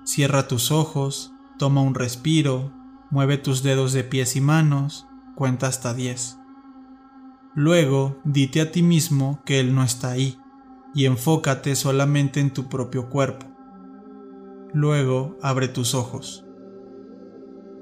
[0.05, 2.71] Cierra tus ojos, toma un respiro,
[3.11, 6.37] mueve tus dedos de pies y manos, cuenta hasta diez.
[7.55, 10.39] Luego, dite a ti mismo que Él no está ahí,
[10.95, 13.54] y enfócate solamente en tu propio cuerpo.
[14.75, 16.45] Luego, abre tus ojos.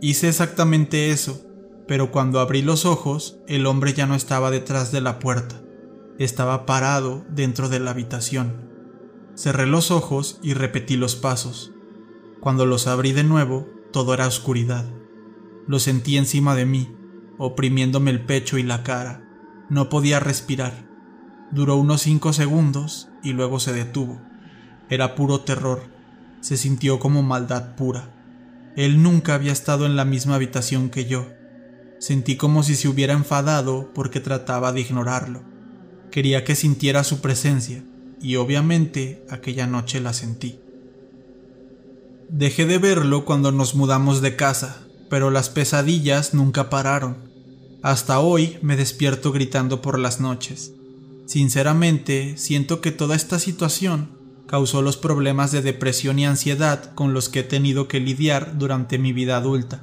[0.03, 1.40] Hice exactamente eso,
[1.88, 5.62] pero cuando abrí los ojos, el hombre ya no estaba detrás de la puerta,
[6.18, 8.68] estaba parado dentro de la habitación.
[9.34, 11.72] Cerré los ojos y repetí los pasos.
[12.40, 14.84] Cuando los abrí de nuevo, todo era oscuridad.
[15.66, 16.95] Lo sentí encima de mí,
[17.38, 19.26] oprimiéndome el pecho y la cara.
[19.70, 20.90] No podía respirar.
[21.53, 24.20] Duró unos cinco segundos y luego se detuvo.
[24.90, 25.91] Era puro terror.
[26.43, 28.12] Se sintió como maldad pura.
[28.76, 31.28] Él nunca había estado en la misma habitación que yo.
[32.01, 35.43] Sentí como si se hubiera enfadado porque trataba de ignorarlo.
[36.11, 37.84] Quería que sintiera su presencia,
[38.20, 40.59] y obviamente aquella noche la sentí.
[42.28, 47.30] Dejé de verlo cuando nos mudamos de casa, pero las pesadillas nunca pararon.
[47.82, 50.72] Hasta hoy me despierto gritando por las noches.
[51.26, 54.22] Sinceramente, siento que toda esta situación
[54.53, 58.99] causó los problemas de depresión y ansiedad con los que he tenido que lidiar durante
[58.99, 59.83] mi vida adulta.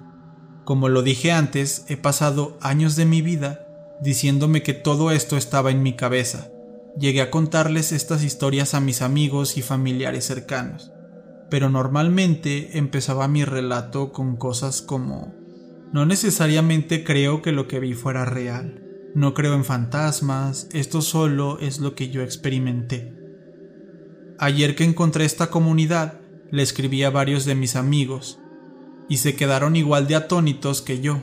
[0.64, 3.66] Como lo dije antes, he pasado años de mi vida
[4.00, 6.52] diciéndome que todo esto estaba en mi cabeza.
[7.00, 10.92] Llegué a contarles estas historias a mis amigos y familiares cercanos,
[11.50, 15.34] pero normalmente empezaba mi relato con cosas como
[15.92, 18.84] no necesariamente creo que lo que vi fuera real,
[19.16, 23.19] no creo en fantasmas, esto solo es lo que yo experimenté.
[24.42, 28.40] Ayer que encontré esta comunidad, le escribí a varios de mis amigos,
[29.10, 31.22] y se quedaron igual de atónitos que yo.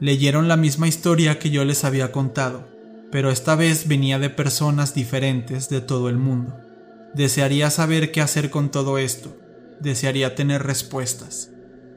[0.00, 2.68] Leyeron la misma historia que yo les había contado,
[3.10, 6.60] pero esta vez venía de personas diferentes de todo el mundo.
[7.14, 9.34] Desearía saber qué hacer con todo esto,
[9.80, 11.50] desearía tener respuestas.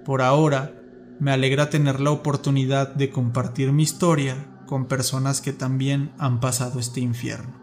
[0.06, 0.74] Por ahora,
[1.20, 6.80] me alegra tener la oportunidad de compartir mi historia con personas que también han pasado
[6.80, 7.61] este infierno.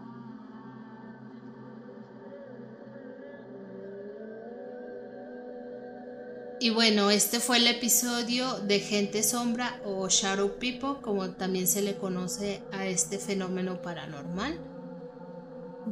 [6.61, 11.81] Y bueno, este fue el episodio de Gente Sombra o Shadow People, como también se
[11.81, 14.59] le conoce a este fenómeno paranormal.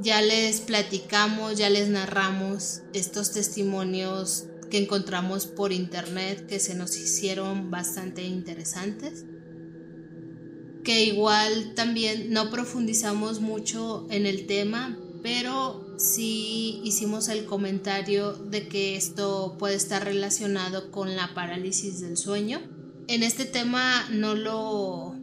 [0.01, 6.97] Ya les platicamos, ya les narramos estos testimonios que encontramos por internet que se nos
[6.97, 9.24] hicieron bastante interesantes.
[10.84, 18.68] Que igual también no profundizamos mucho en el tema, pero sí hicimos el comentario de
[18.68, 22.62] que esto puede estar relacionado con la parálisis del sueño.
[23.08, 25.16] En este tema no lo,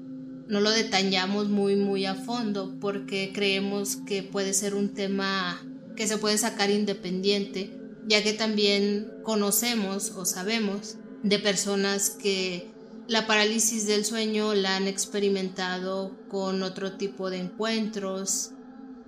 [0.48, 5.62] no lo detallamos muy muy a fondo porque creemos que puede ser un tema
[5.96, 7.70] que se puede sacar independiente,
[8.06, 12.74] ya que también conocemos o sabemos de personas que
[13.06, 18.53] la parálisis del sueño la han experimentado con otro tipo de encuentros,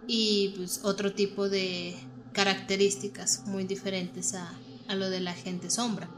[0.07, 1.96] y pues otro tipo de
[2.32, 4.52] características muy diferentes a,
[4.88, 6.11] a lo de la gente sombra.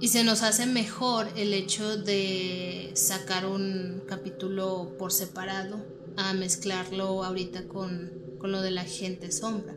[0.00, 5.86] Y se nos hace mejor el hecho de sacar un capítulo por separado
[6.16, 9.76] a mezclarlo ahorita con, con lo de la gente sombra.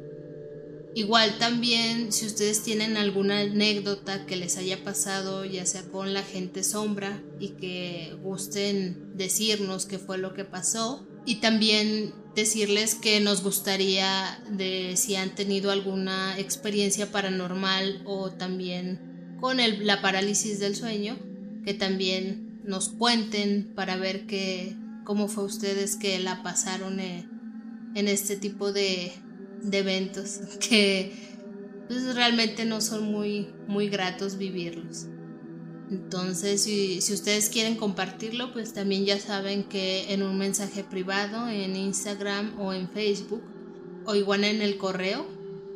[0.95, 6.23] Igual también si ustedes tienen alguna anécdota que les haya pasado ya sea con la
[6.23, 13.19] gente sombra y que gusten decirnos qué fue lo que pasó y también decirles que
[13.21, 20.59] nos gustaría de si han tenido alguna experiencia paranormal o también con el, la parálisis
[20.59, 21.17] del sueño,
[21.63, 27.29] que también nos cuenten para ver que, cómo fue ustedes que la pasaron en,
[27.95, 29.13] este tipo de,
[29.63, 31.13] de, eventos que
[31.87, 35.07] pues, realmente no son muy, muy gratos vivirlos.
[35.89, 41.75] Entonces, si, ustedes quieren compartirlo, pues también ya saben que en un mensaje privado, en
[41.75, 43.43] Instagram o en Facebook,
[44.05, 45.27] o igual en el correo,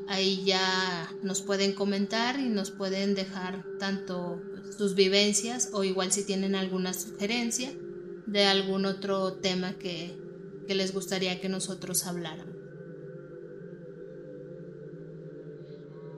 [0.07, 4.41] ahí ya nos pueden comentar y nos pueden dejar tanto
[4.75, 7.71] sus vivencias o igual si tienen alguna sugerencia
[8.25, 10.17] de algún otro tema que,
[10.67, 12.58] que les gustaría que nosotros habláramos.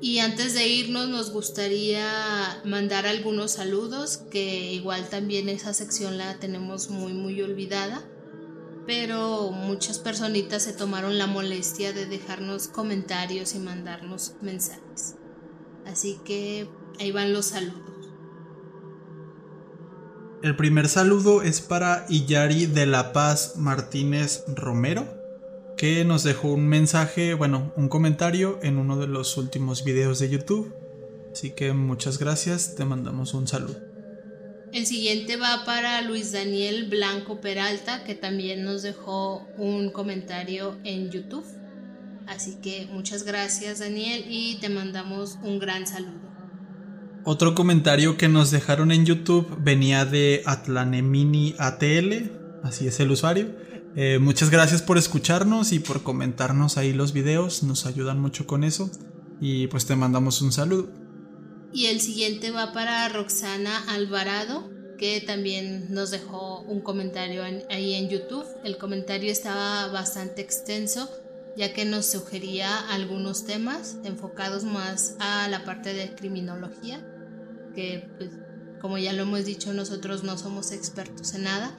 [0.01, 6.39] Y antes de irnos nos gustaría mandar algunos saludos, que igual también esa sección la
[6.39, 8.01] tenemos muy muy olvidada,
[8.87, 15.17] pero muchas personitas se tomaron la molestia de dejarnos comentarios y mandarnos mensajes.
[15.85, 16.67] Así que
[16.99, 18.09] ahí van los saludos.
[20.41, 25.20] El primer saludo es para Iyari de la Paz Martínez Romero
[25.81, 30.29] que nos dejó un mensaje, bueno, un comentario en uno de los últimos videos de
[30.29, 30.75] YouTube.
[31.31, 33.79] Así que muchas gracias, te mandamos un saludo.
[34.71, 41.09] El siguiente va para Luis Daniel Blanco Peralta, que también nos dejó un comentario en
[41.09, 41.47] YouTube.
[42.27, 46.21] Así que muchas gracias Daniel y te mandamos un gran saludo.
[47.23, 53.70] Otro comentario que nos dejaron en YouTube venía de Atlanemini ATL, así es el usuario.
[53.95, 58.63] Eh, muchas gracias por escucharnos y por comentarnos ahí los videos, nos ayudan mucho con
[58.63, 58.89] eso
[59.41, 60.89] y pues te mandamos un saludo.
[61.73, 68.09] Y el siguiente va para Roxana Alvarado, que también nos dejó un comentario ahí en
[68.09, 68.45] YouTube.
[68.63, 71.09] El comentario estaba bastante extenso
[71.55, 77.05] ya que nos sugería algunos temas enfocados más a la parte de criminología,
[77.75, 78.29] que pues,
[78.79, 81.77] como ya lo hemos dicho nosotros no somos expertos en nada,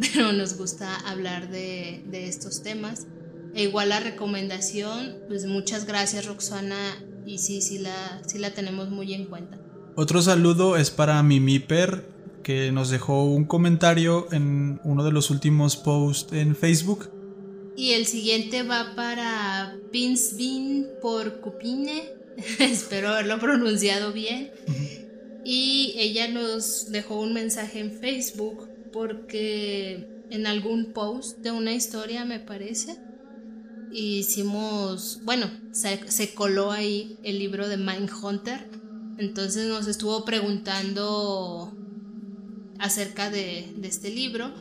[0.00, 3.06] pero nos gusta hablar de, estos temas.
[3.54, 8.90] E igual la recomendación, pues muchas gracias Roxana y sí, sí la, sí la tenemos
[8.90, 9.58] muy en cuenta.
[9.94, 12.06] Otro saludo es para Mimiper
[12.42, 17.10] que nos dejó un comentario en uno de los últimos posts en Facebook
[17.76, 22.10] y el siguiente va para Pinsbin por Cupine.
[22.58, 24.50] Espero haberlo pronunciado bien.
[25.44, 32.24] Y ella nos dejó un mensaje en Facebook porque en algún post de una historia,
[32.24, 32.96] me parece,
[33.90, 38.68] hicimos, bueno, se, coló ahí el libro de Mindhunter.
[39.18, 41.76] Entonces nos estuvo preguntando
[42.78, 44.52] acerca de, de este libro.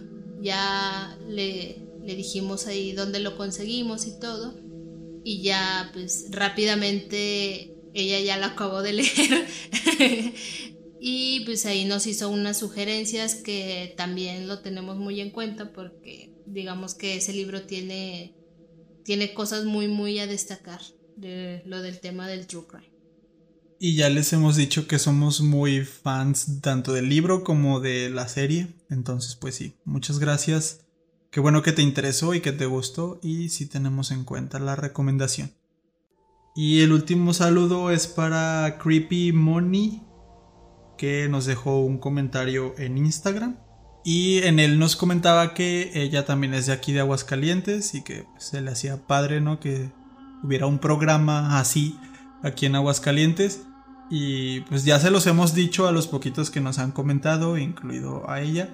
[0.41, 4.59] Ya le, le dijimos ahí dónde lo conseguimos y todo.
[5.23, 10.33] Y ya pues rápidamente ella ya lo acabó de leer.
[11.03, 16.33] Y pues ahí nos hizo unas sugerencias que también lo tenemos muy en cuenta porque
[16.45, 18.35] digamos que ese libro tiene,
[19.03, 20.81] tiene cosas muy muy a destacar
[21.17, 22.91] de lo del tema del true crime.
[23.79, 28.27] Y ya les hemos dicho que somos muy fans tanto del libro como de la
[28.27, 28.67] serie.
[28.91, 30.81] Entonces, pues sí, muchas gracias
[31.31, 34.75] Qué bueno que te interesó y que te gustó y si tenemos en cuenta la
[34.75, 35.53] recomendación.
[36.57, 40.01] Y el último saludo es para Creepy Money
[41.01, 43.57] que nos dejó un comentario en Instagram
[44.03, 48.27] y en él nos comentaba que ella también es de aquí de Aguascalientes y que
[48.37, 49.59] se le hacía padre, ¿no?
[49.59, 49.91] Que
[50.43, 51.97] hubiera un programa así
[52.43, 53.63] aquí en Aguascalientes
[54.11, 58.29] y pues ya se los hemos dicho a los poquitos que nos han comentado, incluido
[58.29, 58.69] a ella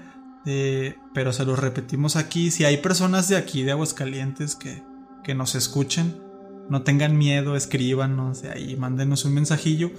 [1.14, 2.52] pero se los repetimos aquí.
[2.52, 4.84] Si hay personas de aquí, de Aguascalientes, que,
[5.24, 6.22] que nos escuchen,
[6.70, 9.92] no tengan miedo, escríbanos de ahí, mándenos un mensajillo.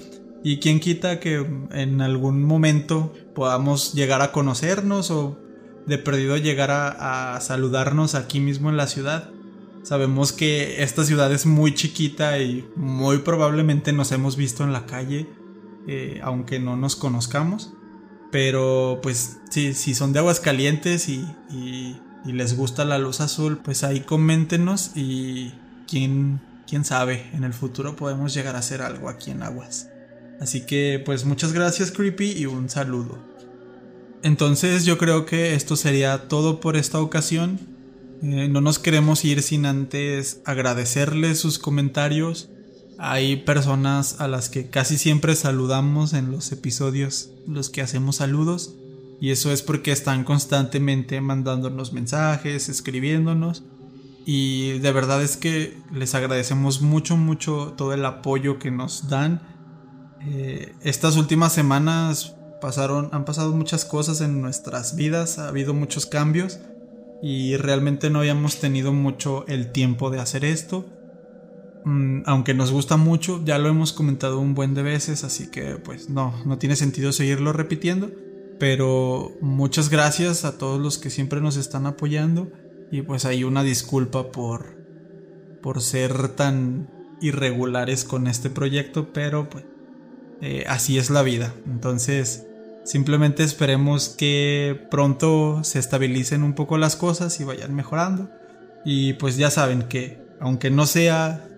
[0.42, 5.38] Y quien quita que en algún momento podamos llegar a conocernos o
[5.86, 9.30] de perdido llegar a, saludarnos aquí mismo en la ciudad.
[9.82, 14.86] Sabemos que esta ciudad es muy chiquita y muy probablemente nos hemos visto en la
[14.86, 15.26] calle,
[15.86, 17.72] eh, aunque no nos conozcamos.
[18.30, 23.58] Pero pues sí, si son de aguas calientes y, y, les gusta la luz azul,
[23.64, 25.54] pues ahí coméntenos y
[25.88, 29.88] quién, quién sabe, en el futuro podemos llegar a hacer algo aquí en Aguas.
[30.40, 33.18] Así que pues muchas gracias Creepy y un saludo.
[34.22, 37.58] Entonces yo creo que esto sería todo por esta ocasión.
[38.22, 42.50] Eh, no nos queremos ir sin antes agradecerles sus comentarios
[43.00, 48.74] hay personas a las que casi siempre saludamos en los episodios, los que hacemos saludos,
[49.20, 53.62] y eso es porque están constantemente mandándonos mensajes, escribiéndonos,
[54.26, 59.40] y de verdad es que les agradecemos mucho, mucho todo el apoyo que nos dan.
[60.26, 66.06] Eh, estas últimas semanas pasaron, han pasado muchas cosas en nuestras vidas, ha habido muchos
[66.06, 66.58] cambios
[67.22, 70.86] y realmente no habíamos tenido mucho el tiempo de hacer esto
[71.88, 75.76] Mm, aunque nos gusta mucho, ya lo hemos comentado un buen de veces, así que
[75.76, 78.10] pues no, no tiene sentido seguirlo repitiendo.
[78.58, 82.50] Pero muchas gracias a todos los que siempre nos están apoyando
[82.90, 84.76] y pues hay una disculpa por,
[85.62, 86.90] por ser tan
[87.22, 89.64] irregulares con este proyecto, pero pues
[90.40, 91.54] eh, así es la vida.
[91.66, 92.46] Entonces
[92.84, 98.30] simplemente esperemos que pronto se estabilicen un poco las cosas y vayan mejorando.
[98.84, 101.48] Y pues ya saben que aunque no sea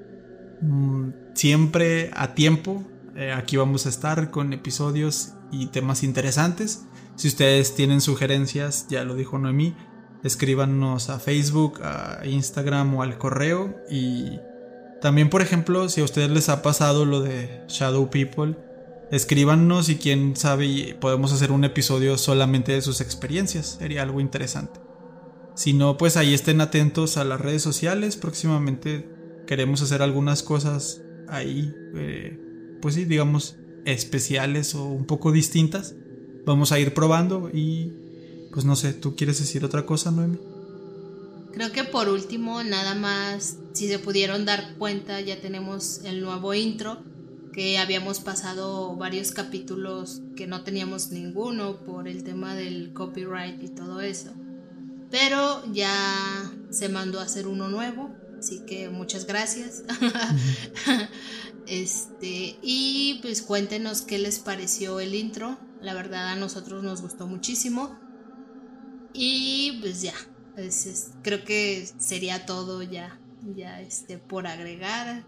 [0.61, 2.85] Mm, siempre a tiempo.
[3.16, 6.85] Eh, aquí vamos a estar con episodios y temas interesantes.
[7.16, 9.74] Si ustedes tienen sugerencias, ya lo dijo Noemí,
[10.22, 13.76] escríbanos a Facebook, a Instagram o al correo.
[13.91, 14.39] Y
[15.01, 18.57] también, por ejemplo, si a ustedes les ha pasado lo de Shadow People,
[19.11, 23.77] escríbanos y quién sabe podemos hacer un episodio solamente de sus experiencias.
[23.79, 24.81] Sería algo interesante.
[25.55, 28.17] Si no, pues ahí estén atentos a las redes sociales.
[28.17, 29.09] Próximamente
[29.47, 35.95] queremos hacer algunas cosas ahí, eh, pues sí, digamos, especiales o un poco distintas.
[36.47, 37.93] Vamos a ir probando y
[38.53, 40.39] pues no sé, ¿tú quieres decir otra cosa, Noemi?
[41.53, 46.55] Creo que por último, nada más, si se pudieron dar cuenta, ya tenemos el nuevo
[46.55, 47.03] intro.
[47.53, 53.68] Que habíamos pasado varios capítulos que no teníamos ninguno por el tema del copyright y
[53.68, 54.32] todo eso.
[55.11, 59.82] Pero ya se mandó a hacer uno nuevo, así que muchas gracias.
[61.66, 65.59] este, y pues cuéntenos qué les pareció el intro.
[65.80, 67.98] La verdad a nosotros nos gustó muchísimo.
[69.12, 70.14] Y pues ya,
[71.22, 73.18] creo que sería todo ya,
[73.57, 75.24] ya este, por agregar.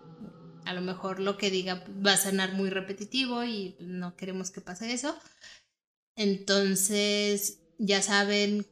[0.64, 4.60] A lo mejor lo que diga va a sonar muy repetitivo y no queremos que
[4.60, 5.16] pase eso.
[6.16, 8.66] Entonces, ya saben,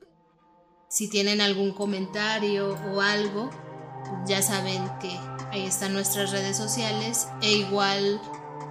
[0.88, 3.51] si tienen algún comentario o algo,
[4.26, 5.16] ya saben que
[5.51, 8.20] ahí están nuestras redes sociales e igual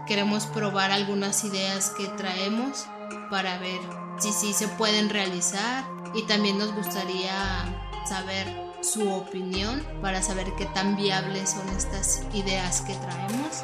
[0.07, 2.85] queremos probar algunas ideas que traemos
[3.29, 3.79] para ver
[4.19, 7.65] si sí se pueden realizar y también nos gustaría
[8.07, 13.63] saber su opinión para saber qué tan viables son estas ideas que traemos.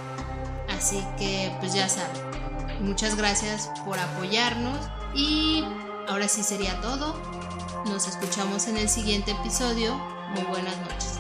[0.70, 2.22] Así que pues ya saben,
[2.82, 4.80] muchas gracias por apoyarnos
[5.14, 5.64] y
[6.08, 7.16] ahora sí sería todo.
[7.86, 9.96] Nos escuchamos en el siguiente episodio.
[10.34, 11.15] Muy buenas noches.